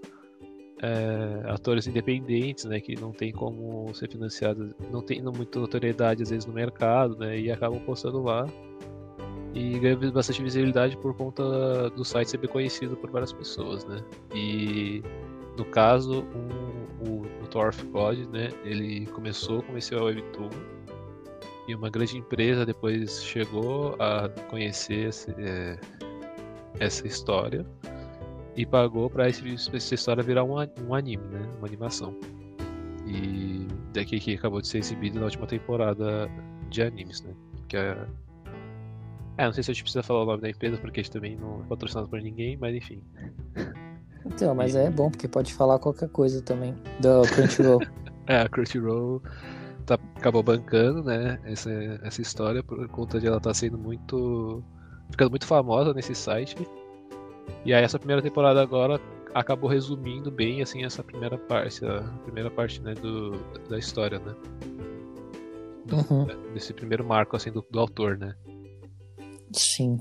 é, 0.82 1.50
atores 1.50 1.86
independentes, 1.86 2.64
né, 2.64 2.80
que 2.80 2.94
não 3.00 3.12
tem 3.12 3.32
como 3.32 3.92
ser 3.94 4.10
financiados, 4.10 4.74
não 4.90 5.00
tem 5.00 5.22
muita 5.22 5.58
notoriedade 5.58 6.22
às 6.22 6.30
vezes 6.30 6.46
no 6.46 6.52
mercado, 6.52 7.16
né, 7.16 7.38
e 7.38 7.50
acabam 7.50 7.80
postando 7.80 8.22
lá 8.22 8.46
e 9.54 9.78
ganha 9.78 9.96
bastante 10.12 10.42
visibilidade 10.42 10.96
por 10.98 11.14
conta 11.14 11.88
do 11.90 12.04
site 12.04 12.30
ser 12.30 12.36
bem 12.38 12.50
conhecido 12.50 12.94
por 12.96 13.10
várias 13.10 13.32
pessoas, 13.32 13.86
né? 13.86 14.04
E 14.34 15.02
no 15.56 15.64
caso, 15.64 16.26
um, 16.34 17.08
o, 17.08 17.22
o 17.42 17.46
Thor 17.48 17.68
of 17.68 17.82
God, 17.86 18.18
né, 18.30 18.50
ele 18.64 19.06
começou 19.06 19.62
com 19.62 19.78
esse 19.78 19.94
webtoon 19.94 20.50
e 21.66 21.74
uma 21.74 21.88
grande 21.88 22.18
empresa 22.18 22.66
depois 22.66 23.24
chegou 23.24 23.96
a 23.98 24.28
conhecer 24.50 25.08
esse, 25.08 25.30
é, 25.38 25.78
essa 26.78 27.06
história 27.06 27.64
e 28.56 28.64
pagou 28.64 29.10
para 29.10 29.28
essa 29.28 29.94
história 29.94 30.22
virar 30.22 30.42
um, 30.44 30.54
um 30.88 30.94
anime, 30.94 31.24
né? 31.28 31.46
Uma 31.58 31.66
animação. 31.66 32.16
E 33.06 33.68
daqui 33.92 34.18
que 34.18 34.34
acabou 34.34 34.60
de 34.60 34.66
ser 34.66 34.78
exibido 34.78 35.18
na 35.18 35.26
última 35.26 35.46
temporada 35.46 36.28
de 36.70 36.82
animes, 36.82 37.20
né? 37.20 37.32
Que 37.68 37.76
é... 37.76 37.96
é, 39.36 39.44
não 39.44 39.52
sei 39.52 39.62
se 39.62 39.70
a 39.70 39.74
gente 39.74 39.82
precisa 39.82 40.02
falar 40.02 40.22
o 40.22 40.26
nome 40.26 40.40
da 40.40 40.48
empresa 40.48 40.78
porque 40.78 41.00
a 41.00 41.02
gente 41.02 41.12
também 41.12 41.36
não 41.36 41.60
é 41.60 41.68
patrocinado 41.68 42.08
por 42.08 42.20
ninguém, 42.20 42.56
mas 42.56 42.74
enfim. 42.74 43.02
Então, 44.24 44.54
mas 44.54 44.74
é 44.74 44.90
bom 44.90 45.10
porque 45.10 45.28
pode 45.28 45.52
falar 45.52 45.78
qualquer 45.78 46.08
coisa 46.08 46.42
também 46.42 46.74
do 46.98 47.22
Crunchyroll. 47.32 47.80
é, 48.26 48.40
a 48.40 48.48
Crunchyroll 48.48 49.22
tá, 49.84 49.98
acabou 50.16 50.42
bancando, 50.42 51.04
né, 51.04 51.38
essa, 51.44 51.70
essa 52.02 52.22
história 52.22 52.62
por 52.62 52.88
conta 52.88 53.20
de 53.20 53.26
ela 53.26 53.36
estar 53.36 53.50
tá 53.50 53.54
sendo 53.54 53.78
muito 53.78 54.64
ficando 55.10 55.30
muito 55.30 55.46
famosa 55.46 55.94
nesse 55.94 56.14
site 56.14 56.56
e 57.64 57.74
aí 57.74 57.84
essa 57.84 57.98
primeira 57.98 58.22
temporada 58.22 58.62
agora 58.62 59.00
acabou 59.34 59.68
resumindo 59.68 60.30
bem 60.30 60.62
assim 60.62 60.84
essa 60.84 61.02
primeira 61.02 61.36
parte, 61.36 61.84
a 61.84 62.02
primeira 62.24 62.50
parte 62.50 62.80
né, 62.80 62.94
do, 62.94 63.32
da 63.68 63.78
história, 63.78 64.18
né? 64.18 64.34
Do, 65.84 65.96
uhum. 65.96 66.26
Desse 66.54 66.72
primeiro 66.72 67.04
marco 67.04 67.36
assim 67.36 67.52
do, 67.52 67.64
do 67.70 67.78
autor, 67.78 68.18
né? 68.18 68.34
Sim. 69.52 69.98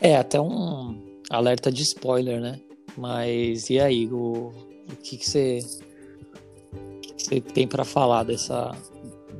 É, 0.00 0.16
até 0.16 0.40
um 0.40 1.20
alerta 1.30 1.70
de 1.70 1.82
spoiler, 1.82 2.40
né? 2.40 2.60
Mas 2.96 3.70
e 3.70 3.80
aí, 3.80 4.06
o, 4.12 4.52
o 4.90 4.96
que, 5.02 5.16
que 5.16 5.28
você 5.28 5.60
que, 7.02 7.14
que 7.14 7.22
você 7.22 7.40
tem 7.40 7.66
para 7.66 7.84
falar 7.84 8.24
dessa 8.24 8.72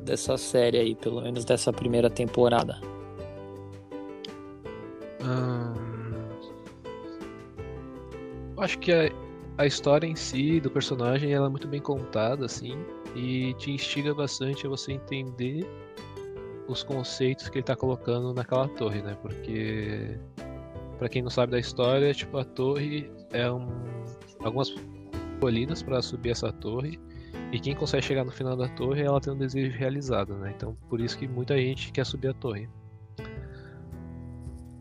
dessa 0.03 0.37
série 0.37 0.77
aí, 0.77 0.95
pelo 0.95 1.21
menos 1.21 1.45
dessa 1.45 1.71
primeira 1.71 2.09
temporada? 2.09 2.79
Acho 8.63 8.79
que 8.79 8.91
a, 8.91 9.09
a 9.57 9.65
história 9.65 10.07
em 10.07 10.15
si 10.15 10.59
do 10.59 10.69
personagem 10.69 11.33
ela 11.33 11.47
é 11.47 11.49
muito 11.49 11.67
bem 11.67 11.81
contada, 11.81 12.45
assim, 12.45 12.73
e 13.15 13.53
te 13.55 13.71
instiga 13.71 14.13
bastante 14.13 14.65
a 14.65 14.69
você 14.69 14.93
entender 14.93 15.65
os 16.67 16.81
conceitos 16.81 17.49
que 17.49 17.57
ele 17.57 17.63
está 17.63 17.75
colocando 17.75 18.33
naquela 18.33 18.67
torre, 18.69 19.01
né? 19.01 19.15
Porque 19.21 20.17
para 20.97 21.09
quem 21.09 21.21
não 21.21 21.29
sabe 21.29 21.51
da 21.51 21.59
história, 21.59 22.13
tipo 22.13 22.37
a 22.37 22.45
torre 22.45 23.11
é 23.31 23.51
um 23.51 23.67
algumas 24.39 24.73
colinas 25.39 25.83
para 25.83 26.01
subir 26.01 26.31
essa 26.31 26.51
torre 26.51 26.99
e 27.51 27.59
quem 27.59 27.75
consegue 27.75 28.03
chegar 28.03 28.23
no 28.23 28.31
final 28.31 28.55
da 28.55 28.67
torre, 28.69 29.01
ela 29.01 29.19
tem 29.19 29.33
um 29.33 29.37
desejo 29.37 29.77
realizado, 29.77 30.35
né? 30.35 30.53
Então 30.55 30.75
por 30.89 31.01
isso 31.01 31.17
que 31.17 31.27
muita 31.27 31.57
gente 31.57 31.91
quer 31.91 32.05
subir 32.05 32.29
a 32.29 32.33
torre. 32.33 32.69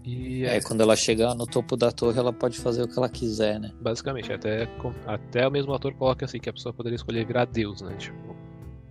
E 0.04 0.44
é, 0.44 0.60
quando 0.60 0.80
ela 0.80 0.96
chegar 0.96 1.34
no 1.34 1.46
topo 1.46 1.76
da 1.76 1.92
torre, 1.92 2.18
ela 2.18 2.32
pode 2.32 2.58
fazer 2.58 2.82
o 2.82 2.88
que 2.88 2.98
ela 2.98 3.08
quiser, 3.08 3.60
né? 3.60 3.72
Basicamente, 3.80 4.32
até, 4.32 4.68
até 5.06 5.46
o 5.46 5.50
mesmo 5.50 5.72
ator 5.72 5.94
coloca 5.94 6.24
assim, 6.24 6.40
que 6.40 6.48
a 6.48 6.52
pessoa 6.52 6.72
poderia 6.72 6.96
escolher 6.96 7.24
virar 7.24 7.44
Deus, 7.44 7.82
né? 7.82 7.94
Tipo, 7.96 8.36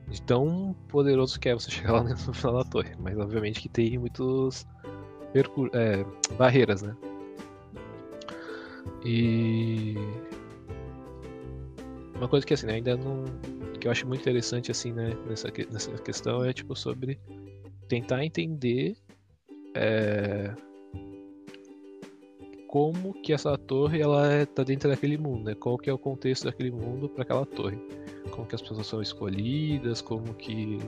de 0.09 0.21
tão 0.21 0.75
poderoso 0.87 1.39
que 1.39 1.49
é 1.49 1.53
você 1.53 1.69
chegar 1.71 1.93
lá 1.93 2.03
no 2.03 2.15
final 2.15 2.63
da 2.63 2.63
torre. 2.63 2.91
Mas 2.99 3.17
obviamente 3.17 3.59
que 3.59 3.69
tem 3.69 3.97
muitos 3.97 4.65
é, 5.73 6.05
barreiras, 6.37 6.81
né? 6.81 6.95
E 9.03 9.95
uma 12.15 12.27
coisa 12.27 12.45
que 12.45 12.53
assim, 12.53 12.67
né, 12.67 12.73
ainda 12.75 12.95
não. 12.95 13.25
que 13.79 13.87
eu 13.87 13.91
acho 13.91 14.07
muito 14.07 14.21
interessante 14.21 14.69
assim, 14.69 14.91
né, 14.91 15.17
nessa, 15.27 15.51
nessa 15.71 15.91
questão 15.93 16.45
é 16.45 16.53
tipo 16.53 16.75
sobre 16.75 17.19
tentar 17.87 18.23
entender. 18.23 18.95
É, 19.75 20.53
como 22.71 23.13
que 23.21 23.33
essa 23.33 23.57
torre 23.57 24.01
ela 24.01 24.31
é, 24.31 24.45
tá 24.45 24.63
dentro 24.63 24.89
daquele 24.89 25.17
mundo, 25.17 25.43
né? 25.43 25.55
Qual 25.55 25.77
que 25.77 25.89
é 25.89 25.93
o 25.93 25.97
contexto 25.97 26.45
daquele 26.45 26.71
mundo 26.71 27.09
para 27.09 27.23
aquela 27.23 27.45
torre? 27.45 27.77
Como 28.31 28.47
que 28.47 28.55
as 28.55 28.61
pessoas 28.61 28.87
são 28.87 29.01
escolhidas? 29.01 30.01
Como 30.01 30.33
que 30.35 30.79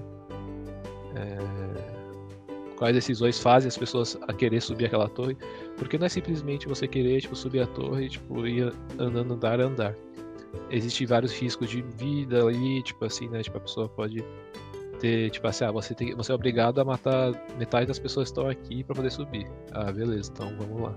é, 1.13 1.37
quais 2.77 2.95
decisões 2.95 3.37
fazem 3.37 3.67
as 3.67 3.77
pessoas 3.77 4.17
a 4.21 4.31
querer 4.31 4.61
subir 4.61 4.85
aquela 4.85 5.09
torre? 5.09 5.35
Porque 5.77 5.97
não 5.97 6.05
é 6.05 6.09
simplesmente 6.09 6.69
você 6.69 6.87
querer 6.87 7.19
tipo 7.19 7.35
subir 7.35 7.59
a 7.59 7.67
torre, 7.67 8.07
tipo 8.07 8.47
ir 8.47 8.73
andando, 8.97 9.33
andar, 9.33 9.59
andar. 9.59 9.93
Existem 10.69 11.05
vários 11.05 11.33
riscos 11.33 11.69
de 11.69 11.81
vida 11.81 12.45
ali, 12.45 12.81
tipo 12.81 13.03
assim, 13.03 13.27
né? 13.27 13.43
Tipo 13.43 13.57
a 13.57 13.61
pessoa 13.61 13.89
pode 13.89 14.23
ter, 15.01 15.31
tipo 15.31 15.45
assim, 15.45 15.65
ah, 15.65 15.71
você, 15.71 15.93
tem, 15.93 16.15
você 16.15 16.31
é 16.31 16.35
obrigado 16.35 16.79
a 16.79 16.85
matar 16.85 17.33
metade 17.59 17.87
das 17.87 17.99
pessoas 17.99 18.31
que 18.31 18.39
estão 18.39 18.49
aqui 18.49 18.85
para 18.85 18.95
poder 18.95 19.11
subir. 19.11 19.45
Ah, 19.73 19.91
beleza, 19.91 20.31
então 20.33 20.55
vamos 20.57 20.81
lá. 20.81 20.95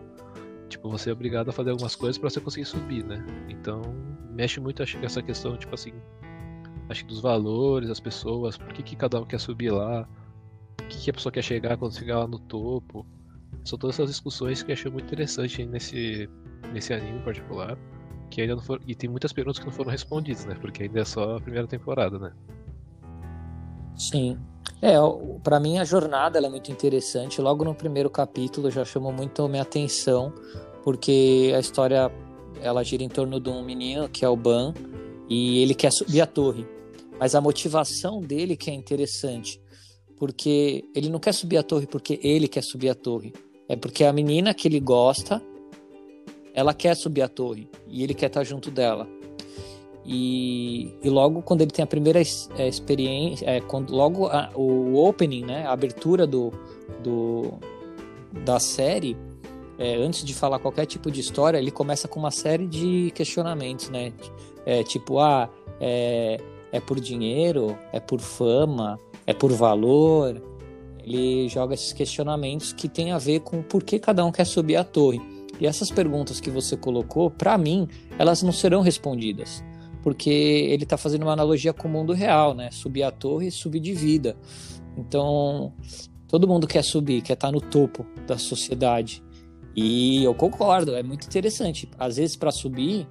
Você 0.90 1.10
é 1.10 1.12
obrigado 1.12 1.48
a 1.48 1.52
fazer 1.52 1.70
algumas 1.70 1.94
coisas 1.94 2.18
para 2.18 2.30
você 2.30 2.40
conseguir 2.40 2.66
subir, 2.66 3.04
né? 3.04 3.24
Então, 3.48 3.82
mexe 4.30 4.60
muito, 4.60 4.82
acho 4.82 4.98
essa 5.04 5.22
questão, 5.22 5.56
tipo 5.56 5.74
assim, 5.74 5.92
acho 6.88 7.02
que 7.04 7.08
dos 7.08 7.20
valores, 7.20 7.88
das 7.88 8.00
pessoas, 8.00 8.56
por 8.56 8.72
que, 8.72 8.82
que 8.82 8.96
cada 8.96 9.20
um 9.20 9.24
quer 9.24 9.40
subir 9.40 9.70
lá, 9.70 10.08
por 10.76 10.86
que, 10.86 10.98
que 10.98 11.10
a 11.10 11.12
pessoa 11.12 11.32
quer 11.32 11.42
chegar 11.42 11.76
quando 11.76 11.94
chegar 11.94 12.20
lá 12.20 12.26
no 12.26 12.38
topo. 12.38 13.06
São 13.64 13.78
todas 13.78 13.96
essas 13.96 14.10
discussões 14.10 14.62
que 14.62 14.70
eu 14.70 14.74
achei 14.74 14.90
muito 14.90 15.06
interessante 15.06 15.64
nesse, 15.64 16.28
nesse 16.72 16.92
anime 16.92 17.18
em 17.18 17.22
particular. 17.22 17.76
Que 18.30 18.42
ainda 18.42 18.56
não 18.56 18.62
e 18.86 18.94
tem 18.94 19.08
muitas 19.08 19.32
perguntas 19.32 19.58
que 19.58 19.66
não 19.66 19.72
foram 19.72 19.90
respondidas, 19.90 20.44
né? 20.46 20.56
Porque 20.60 20.84
ainda 20.84 21.00
é 21.00 21.04
só 21.04 21.36
a 21.36 21.40
primeira 21.40 21.66
temporada, 21.66 22.18
né? 22.18 22.32
Sim. 23.96 24.38
É, 24.82 24.96
para 25.42 25.58
mim 25.58 25.78
a 25.78 25.84
jornada 25.84 26.38
é 26.38 26.48
muito 26.48 26.70
interessante. 26.70 27.40
Logo 27.40 27.64
no 27.64 27.74
primeiro 27.74 28.10
capítulo 28.10 28.70
já 28.70 28.84
chamou 28.84 29.12
muito 29.12 29.42
a 29.42 29.48
minha 29.48 29.62
atenção, 29.62 30.32
porque 30.86 31.52
a 31.52 31.58
história 31.58 32.12
ela 32.62 32.84
gira 32.84 33.02
em 33.02 33.08
torno 33.08 33.40
de 33.40 33.50
um 33.50 33.60
menino 33.60 34.08
que 34.08 34.24
é 34.24 34.28
o 34.28 34.36
Ban 34.36 34.72
e 35.28 35.60
ele 35.60 35.74
quer 35.74 35.90
subir 35.90 36.20
a 36.20 36.28
torre. 36.28 36.64
Mas 37.18 37.34
a 37.34 37.40
motivação 37.40 38.20
dele 38.20 38.56
que 38.56 38.70
é 38.70 38.72
interessante, 38.72 39.60
porque 40.16 40.84
ele 40.94 41.08
não 41.08 41.18
quer 41.18 41.34
subir 41.34 41.56
a 41.56 41.64
torre 41.64 41.88
porque 41.88 42.20
ele 42.22 42.46
quer 42.46 42.62
subir 42.62 42.88
a 42.88 42.94
torre. 42.94 43.32
É 43.68 43.74
porque 43.74 44.04
a 44.04 44.12
menina 44.12 44.54
que 44.54 44.68
ele 44.68 44.78
gosta, 44.78 45.42
ela 46.54 46.72
quer 46.72 46.94
subir 46.94 47.22
a 47.22 47.28
torre 47.28 47.68
e 47.88 48.04
ele 48.04 48.14
quer 48.14 48.26
estar 48.26 48.44
junto 48.44 48.70
dela. 48.70 49.08
E, 50.04 50.94
e 51.02 51.10
logo 51.10 51.42
quando 51.42 51.62
ele 51.62 51.72
tem 51.72 51.82
a 51.82 51.88
primeira 51.88 52.20
é, 52.20 52.68
experiência, 52.68 53.44
é, 53.44 53.60
quando, 53.60 53.92
logo 53.92 54.28
a, 54.28 54.52
o 54.54 55.04
opening, 55.04 55.46
né, 55.46 55.66
a 55.66 55.72
abertura 55.72 56.28
do, 56.28 56.52
do 57.02 57.54
da 58.44 58.60
série, 58.60 59.16
é, 59.78 59.96
antes 59.96 60.24
de 60.24 60.34
falar 60.34 60.58
qualquer 60.58 60.86
tipo 60.86 61.10
de 61.10 61.20
história, 61.20 61.58
ele 61.58 61.70
começa 61.70 62.08
com 62.08 62.18
uma 62.18 62.30
série 62.30 62.66
de 62.66 63.10
questionamentos, 63.14 63.88
né? 63.90 64.12
É, 64.64 64.82
tipo, 64.82 65.18
ah, 65.18 65.48
é, 65.80 66.40
é 66.72 66.80
por 66.80 66.98
dinheiro, 66.98 67.76
é 67.92 68.00
por 68.00 68.20
fama, 68.20 68.98
é 69.26 69.34
por 69.34 69.52
valor. 69.52 70.42
Ele 71.02 71.48
joga 71.48 71.74
esses 71.74 71.92
questionamentos 71.92 72.72
que 72.72 72.88
tem 72.88 73.12
a 73.12 73.18
ver 73.18 73.40
com 73.40 73.62
por 73.62 73.82
que 73.84 73.98
cada 73.98 74.24
um 74.24 74.32
quer 74.32 74.44
subir 74.44 74.76
a 74.76 74.84
torre. 74.84 75.20
E 75.60 75.66
essas 75.66 75.90
perguntas 75.90 76.40
que 76.40 76.50
você 76.50 76.76
colocou, 76.76 77.30
para 77.30 77.56
mim, 77.56 77.88
elas 78.18 78.42
não 78.42 78.52
serão 78.52 78.82
respondidas 78.82 79.62
porque 80.06 80.30
ele 80.30 80.84
está 80.84 80.96
fazendo 80.96 81.24
uma 81.24 81.32
analogia 81.32 81.72
com 81.72 81.88
o 81.88 81.90
mundo 81.90 82.12
real, 82.12 82.54
né? 82.54 82.70
Subir 82.70 83.02
a 83.02 83.10
torre 83.10 83.48
e 83.48 83.50
subir 83.50 83.80
de 83.80 83.92
vida. 83.92 84.36
Então, 84.96 85.72
todo 86.28 86.46
mundo 86.46 86.64
quer 86.64 86.84
subir, 86.84 87.22
quer 87.22 87.32
estar 87.32 87.48
tá 87.48 87.52
no 87.52 87.60
topo 87.60 88.06
da 88.24 88.38
sociedade. 88.38 89.20
E 89.76 90.24
eu 90.24 90.34
concordo, 90.34 90.96
é 90.96 91.02
muito 91.02 91.26
interessante. 91.26 91.88
Às 91.98 92.16
vezes, 92.16 92.34
para 92.34 92.50
subir, 92.50 93.06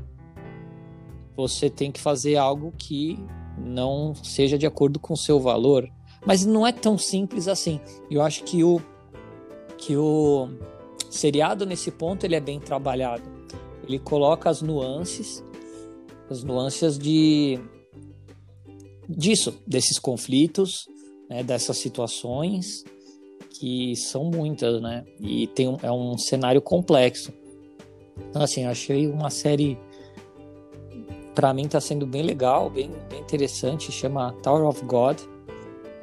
você 1.38 1.70
tem 1.70 1.92
que 1.92 2.02
fazer 2.02 2.38
algo 2.38 2.74
que 2.76 3.20
não 3.58 4.16
seja 4.16 4.58
de 4.58 4.66
acordo 4.66 5.00
com 5.00 5.14
o 5.14 5.18
seu 5.18 5.40
valor. 5.40 5.88
Mas 6.26 6.46
não 6.46 6.66
é 6.66 6.72
tão 6.72 6.98
simples 6.98 7.48
assim. 7.48 7.80
Eu 8.10 8.24
acho 8.24 8.44
que 8.44 8.64
o, 8.64 8.82
que 9.78 9.96
o 9.96 10.50
seriado, 11.10 11.66
nesse 11.66 11.92
ponto, 11.92 12.26
ele 12.26 12.36
é 12.36 12.40
bem 12.40 12.60
trabalhado. 12.60 13.24
Ele 13.88 14.00
coloca 14.00 14.50
as 14.50 14.64
nuances 14.64 15.44
as 16.30 16.44
nuances 16.44 16.98
de 16.98 17.60
disso, 19.08 19.60
desses 19.66 20.00
conflitos, 20.00 20.88
né, 21.30 21.44
dessas 21.44 21.78
situações 21.78 22.84
que 23.60 23.96
são 23.96 24.26
muitas, 24.26 24.82
né? 24.82 25.04
E 25.20 25.48
tem 25.48 25.68
um, 25.68 25.78
é 25.82 25.92
um 25.92 26.18
cenário 26.18 26.62
complexo. 26.62 27.34
Então, 28.30 28.42
assim, 28.42 28.66
achei 28.66 29.08
uma 29.08 29.30
série 29.30 29.78
para 31.36 31.54
mim 31.54 31.68
tá 31.68 31.82
sendo 31.82 32.08
bem 32.08 32.24
legal, 32.24 32.70
bem, 32.70 32.90
bem 33.10 33.20
interessante, 33.20 33.92
chama 33.92 34.32
Tower 34.42 34.66
of 34.66 34.84
God 34.86 35.20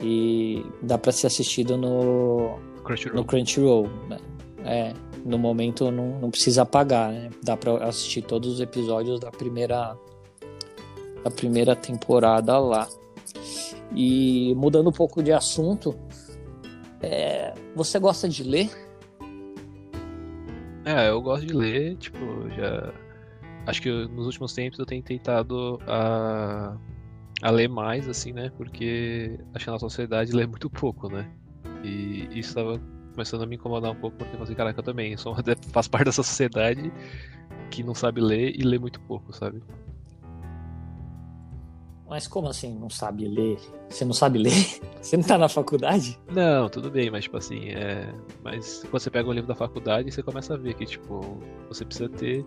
e 0.01 0.65
dá 0.83 0.99
para 0.99 1.11
ser 1.11 1.29
assistido 1.29 1.79
no 1.79 2.59
Crunchyroll. 2.85 3.17
no 3.17 3.25
Crunchyroll. 3.25 3.89
Né? 4.09 4.19
É, 4.65 4.93
no 5.25 5.39
momento 5.39 5.91
não, 5.91 6.21
não 6.21 6.31
precisa 6.31 6.67
pagar, 6.67 7.11
né? 7.13 7.31
Dá 7.43 7.57
para 7.57 7.85
assistir 7.85 8.23
todos 8.23 8.55
os 8.55 8.61
episódios 8.61 9.19
da 9.19 9.31
primeira 9.31 9.97
da 11.25 11.31
primeira 11.31 11.75
temporada 11.75 12.59
lá. 12.59 12.89
E 13.95 14.55
mudando 14.57 14.89
um 14.89 14.93
pouco 14.93 15.23
de 15.23 15.33
assunto, 15.33 15.95
é, 17.03 17.55
você 17.75 17.99
gosta 17.99 18.29
de 18.29 18.43
ler? 18.43 18.71
É, 20.85 21.09
eu 21.11 21.21
gosto 21.21 21.47
de 21.47 21.53
ler, 21.53 21.97
tipo, 21.97 22.19
já. 22.57 22.93
Acho 23.67 23.81
que 23.81 23.89
eu- 23.89 24.09
nos 24.09 24.27
últimos 24.27 24.53
tempos 24.53 24.79
eu 24.79 24.87
tenho 24.87 25.03
tentado 25.03 25.79
a, 25.87 26.77
a 27.41 27.51
ler 27.51 27.69
mais, 27.69 28.09
assim, 28.09 28.33
né? 28.33 28.51
Porque 28.57 29.39
acho 29.55 29.65
que 29.65 29.71
a 29.71 29.73
nossa 29.73 29.87
sociedade 29.89 30.33
lê 30.33 30.47
muito 30.47 30.69
pouco, 30.69 31.09
né? 31.09 31.29
E 31.85 32.25
isso 32.33 32.49
estava 32.51 32.81
começando 33.13 33.43
a 33.43 33.47
me 33.47 33.57
incomodar 33.57 33.93
um 33.93 33.95
pouco, 33.97 34.17
porque 34.17 34.35
eu 34.35 34.39
falei, 34.41 34.55
caraca, 34.57 34.81
eu 34.81 34.85
também 34.85 35.17
sou, 35.17 35.37
faço 35.71 35.91
parte 35.91 36.07
dessa 36.07 36.23
sociedade 36.23 36.93
que 37.71 37.83
não 37.85 37.95
sabe 37.95 38.21
ler 38.21 38.53
e 38.59 38.63
lê 38.63 38.79
muito 38.79 39.01
pouco, 39.03 39.33
sabe? 39.33 39.63
Mas 42.13 42.29
como 42.29 42.47
assim 42.47 42.79
não 42.79 42.91
sabe 42.91 43.27
ler? 43.27 43.59
Você 43.89 44.05
não 44.05 44.13
sabe 44.13 44.39
ler? 44.39 44.53
Você 45.01 45.17
não 45.17 45.25
tá 45.25 45.39
na 45.39 45.49
faculdade? 45.49 46.21
Não, 46.31 46.69
tudo 46.69 46.91
bem, 46.91 47.11
mas 47.11 47.25
tipo 47.25 47.39
assim, 47.39 47.71
é... 47.71 48.15
mas 48.45 48.83
quando 48.83 49.03
você 49.03 49.11
pega 49.11 49.31
um 49.31 49.33
livro 49.33 49.49
da 49.49 49.55
faculdade, 49.55 50.13
você 50.13 50.23
começa 50.23 50.53
a 50.53 50.59
ver 50.59 50.75
que 50.75 50.85
tipo, 50.85 51.43
você 51.69 51.87
precisa 51.87 52.11
ter 52.11 52.45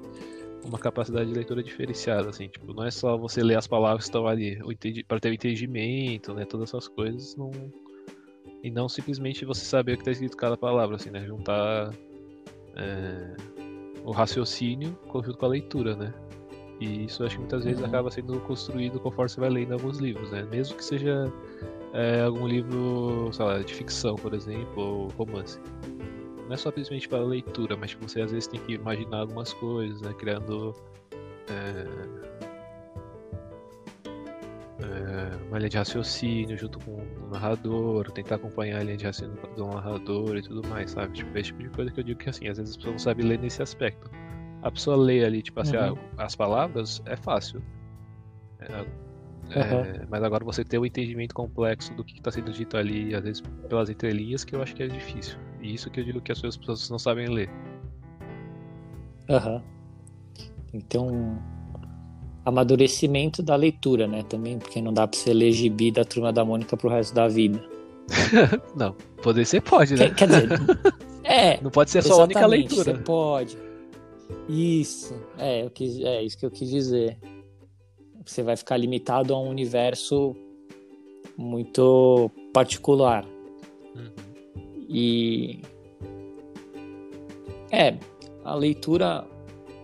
uma 0.63 0.77
capacidade 0.77 1.29
de 1.29 1.35
leitura 1.35 1.63
diferenciada, 1.63 2.29
assim, 2.29 2.47
tipo, 2.47 2.75
não 2.75 2.85
é 2.85 2.91
só 2.91 3.17
você 3.17 3.41
ler 3.41 3.57
as 3.57 3.65
palavras 3.65 4.03
que 4.03 4.09
estão 4.09 4.27
ali, 4.27 4.59
para 5.07 5.19
ter 5.19 5.29
o 5.29 5.33
entendimento, 5.33 6.31
né, 6.35 6.45
todas 6.45 6.69
essas 6.69 6.87
coisas, 6.87 7.35
não... 7.35 7.51
e 8.63 8.69
não 8.69 8.87
simplesmente 8.87 9.45
você 9.45 9.65
saber 9.65 9.93
o 9.93 9.95
que 9.95 10.01
está 10.01 10.11
escrito 10.11 10.37
cada 10.37 10.55
palavra, 10.55 10.95
assim, 10.95 11.09
né, 11.09 11.25
juntar 11.25 11.91
é, 12.75 13.35
o 14.03 14.11
raciocínio 14.11 14.95
junto 15.11 15.37
com 15.39 15.45
a 15.45 15.49
leitura, 15.49 15.95
né, 15.95 16.13
e 16.79 17.05
isso 17.05 17.23
acho 17.23 17.35
que 17.35 17.41
muitas 17.41 17.63
vezes 17.63 17.79
Uhum. 17.79 17.85
acaba 17.87 18.11
sendo 18.11 18.39
construído 18.41 18.99
conforme 18.99 19.29
você 19.29 19.39
vai 19.39 19.49
lendo 19.49 19.73
alguns 19.73 19.97
livros, 19.99 20.29
né, 20.31 20.43
mesmo 20.51 20.75
que 20.75 20.83
seja 20.83 21.31
é, 21.93 22.21
algum 22.23 22.47
livro, 22.47 23.29
sei 23.31 23.45
lá, 23.45 23.59
de 23.59 23.73
ficção, 23.73 24.15
por 24.15 24.33
exemplo, 24.33 24.83
ou 24.83 25.07
romance. 25.17 25.59
Não 26.45 26.53
é 26.53 26.57
só 26.57 26.69
simplesmente 26.69 27.07
para 27.07 27.19
leitura, 27.23 27.75
mas 27.77 27.91
tipo, 27.91 28.07
você 28.07 28.21
às 28.21 28.31
vezes 28.31 28.47
tem 28.47 28.59
que 28.59 28.73
imaginar 28.73 29.19
algumas 29.19 29.51
coisas, 29.53 29.99
né? 30.01 30.13
Criando 30.13 30.75
é, 31.49 31.87
é, 34.81 35.35
uma 35.47 35.57
linha 35.57 35.69
de 35.69 35.77
raciocínio 35.77 36.57
junto 36.57 36.77
com 36.79 36.91
o 36.91 37.27
narrador, 37.31 38.11
tentar 38.11 38.35
acompanhar 38.35 38.79
a 38.81 38.83
linha 38.83 38.97
de 38.97 39.05
raciocínio 39.05 39.41
do 39.55 39.65
narrador 39.67 40.35
e 40.37 40.41
tudo 40.41 40.67
mais, 40.67 40.91
sabe? 40.91 41.13
Tipo, 41.13 41.37
esse 41.37 41.47
tipo 41.47 41.63
de 41.63 41.69
coisa 41.69 41.91
que 41.91 41.99
eu 41.99 42.03
digo 42.03 42.19
que 42.19 42.29
assim, 42.29 42.47
às 42.47 42.57
vezes 42.57 42.73
a 42.75 42.77
pessoa 42.77 42.91
não 42.91 42.99
sabe 42.99 43.23
ler 43.23 43.39
nesse 43.39 43.61
aspecto. 43.63 44.09
A 44.65 44.71
pessoa 44.71 44.97
lê 44.97 45.23
ali, 45.23 45.43
tipo 45.43 45.59
assim, 45.59 45.77
Uhum. 45.77 45.95
ah, 46.17 46.23
as 46.25 46.35
palavras 46.35 46.99
é 47.05 47.15
fácil. 47.15 47.61
É, 48.59 48.83
é, 49.59 50.01
mas 50.09 50.23
agora 50.23 50.43
você 50.43 50.63
ter 50.63 50.79
o 50.79 50.85
entendimento 50.87 51.35
complexo 51.35 51.93
do 51.93 52.03
que 52.03 52.17
está 52.17 52.31
sendo 52.31 52.51
dito 52.51 52.75
ali, 52.75 53.13
às 53.13 53.23
vezes 53.23 53.43
pelas 53.69 53.91
entrelinhas, 53.91 54.43
que 54.43 54.55
eu 54.55 54.63
acho 54.63 54.75
que 54.75 54.81
é 54.81 54.87
difícil. 54.87 55.37
E 55.61 55.71
isso 55.71 55.91
que 55.91 55.99
eu 55.99 56.03
digo 56.03 56.19
que 56.19 56.31
as 56.31 56.41
pessoas 56.41 56.89
não 56.89 56.97
sabem 56.97 57.27
ler. 57.29 57.47
Aham. 59.29 59.61
Tem 60.71 60.81
que 60.81 60.87
ter 60.87 60.97
um 60.97 61.37
amadurecimento 62.43 63.43
da 63.43 63.55
leitura, 63.55 64.07
né? 64.07 64.23
Também, 64.23 64.57
porque 64.57 64.81
não 64.81 64.91
dá 64.91 65.07
pra 65.07 65.15
você 65.15 65.31
ler 65.31 65.51
gibi 65.51 65.91
da 65.91 66.03
Turma 66.03 66.33
da 66.33 66.43
Mônica 66.43 66.75
pro 66.75 66.89
resto 66.89 67.13
da 67.13 67.27
vida. 67.27 67.63
Não, 68.75 68.95
poder 69.21 69.45
ser 69.45 69.61
pode, 69.61 69.93
né? 69.93 70.09
Quer, 70.09 70.15
quer 70.15 70.27
dizer, 70.27 70.49
é, 71.23 71.61
Não 71.61 71.69
pode 71.69 71.91
ser 71.91 72.01
só 72.01 72.21
a 72.21 72.23
única 72.23 72.45
leitura. 72.47 72.83
Você 72.83 72.93
pode. 73.03 73.57
Isso, 74.47 75.15
é, 75.37 75.63
eu 75.63 75.69
quis, 75.69 75.99
é 75.99 76.23
isso 76.23 76.37
que 76.37 76.45
eu 76.45 76.51
quis 76.51 76.69
dizer. 76.69 77.17
Você 78.25 78.41
vai 78.41 78.55
ficar 78.55 78.77
limitado 78.77 79.33
a 79.33 79.39
um 79.39 79.49
universo 79.49 80.35
muito 81.37 82.29
particular. 82.53 83.25
Uhum. 83.95 84.11
E 84.89 85.59
é, 87.71 87.97
a 88.43 88.55
leitura, 88.55 89.27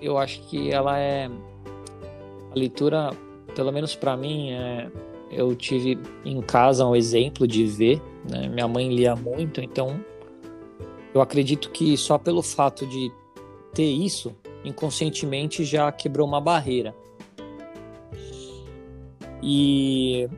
eu 0.02 0.18
acho 0.18 0.42
que 0.48 0.72
ela 0.72 0.98
é 0.98 1.26
a 1.26 2.56
leitura, 2.56 3.12
pelo 3.56 3.72
menos 3.72 3.96
para 3.96 4.16
mim, 4.16 4.52
é, 4.52 4.92
eu 5.32 5.56
tive 5.56 5.98
em 6.26 6.42
casa 6.42 6.86
um 6.86 6.96
exemplo 6.96 7.48
de 7.48 7.66
ver, 7.66 8.02
né? 8.30 8.48
Minha 8.48 8.68
mãe 8.68 8.94
lia 8.94 9.16
muito, 9.16 9.62
então 9.62 10.00
eu 11.14 11.22
acredito 11.22 11.70
que 11.72 11.98
só 11.98 12.18
pelo 12.18 12.42
fato 12.42 12.86
de 12.86 13.12
ter 13.74 13.90
isso, 13.90 14.36
inconscientemente 14.64 15.64
já 15.64 15.92
quebrou 15.92 16.28
uma 16.28 16.42
barreira. 16.42 16.96
E 19.42 20.30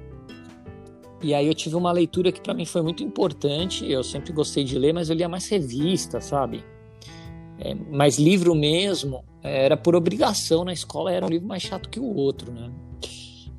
e 1.22 1.34
aí 1.34 1.48
eu 1.48 1.54
tive 1.54 1.76
uma 1.78 1.92
leitura 1.92 2.34
que 2.34 2.42
para 2.42 2.54
mim 2.54 2.66
foi 2.66 2.82
muito 2.82 3.02
importante. 3.02 3.90
Eu 3.90 4.04
sempre 4.04 4.34
gostei 4.34 4.66
de 4.66 4.78
ler, 4.78 4.94
mas 4.94 5.10
eu 5.10 5.16
lia 5.16 5.30
mais 5.30 5.48
revista, 5.48 6.20
sabe? 6.20 6.64
É, 7.58 7.74
mas 7.74 8.20
livro 8.20 8.54
mesmo 8.54 9.24
é, 9.42 9.66
era 9.66 9.78
por 9.78 9.96
obrigação 9.96 10.66
na 10.66 10.74
escola, 10.74 11.14
era 11.14 11.26
um 11.26 11.30
livro 11.30 11.48
mais 11.48 11.64
chato 11.64 11.88
que 11.90 12.00
o 12.00 12.14
outro, 12.16 12.52
né? 12.52 12.70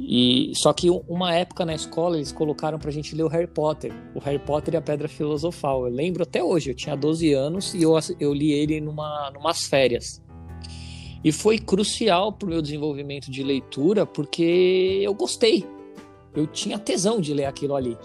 E 0.06 0.52
só 0.54 0.70
que 0.74 0.90
uma 0.90 1.34
época 1.34 1.64
na 1.64 1.74
escola 1.74 2.16
eles 2.16 2.30
colocaram 2.30 2.78
pra 2.78 2.90
gente 2.90 3.14
ler 3.14 3.22
o 3.22 3.28
Harry 3.28 3.46
Potter, 3.46 3.90
o 4.14 4.18
Harry 4.18 4.38
Potter 4.38 4.74
e 4.74 4.76
a 4.76 4.82
Pedra 4.82 5.08
Filosofal. 5.08 5.86
Eu 5.86 5.92
lembro 5.92 6.22
até 6.22 6.44
hoje, 6.44 6.70
eu 6.70 6.74
tinha 6.74 6.94
12 6.94 7.32
anos 7.32 7.72
e 7.72 7.82
eu, 7.82 7.98
eu 8.20 8.34
li 8.34 8.52
ele 8.52 8.82
numa 8.82 9.30
numas 9.30 9.64
férias. 9.64 10.22
E 11.24 11.32
foi 11.32 11.58
crucial 11.58 12.34
pro 12.34 12.46
meu 12.46 12.60
desenvolvimento 12.60 13.30
de 13.30 13.42
leitura 13.42 14.04
porque 14.04 15.00
eu 15.02 15.14
gostei. 15.14 15.64
Eu 16.36 16.46
tinha 16.46 16.78
tesão 16.78 17.18
de 17.18 17.32
ler 17.32 17.46
aquilo 17.46 17.74
ali. 17.74 17.96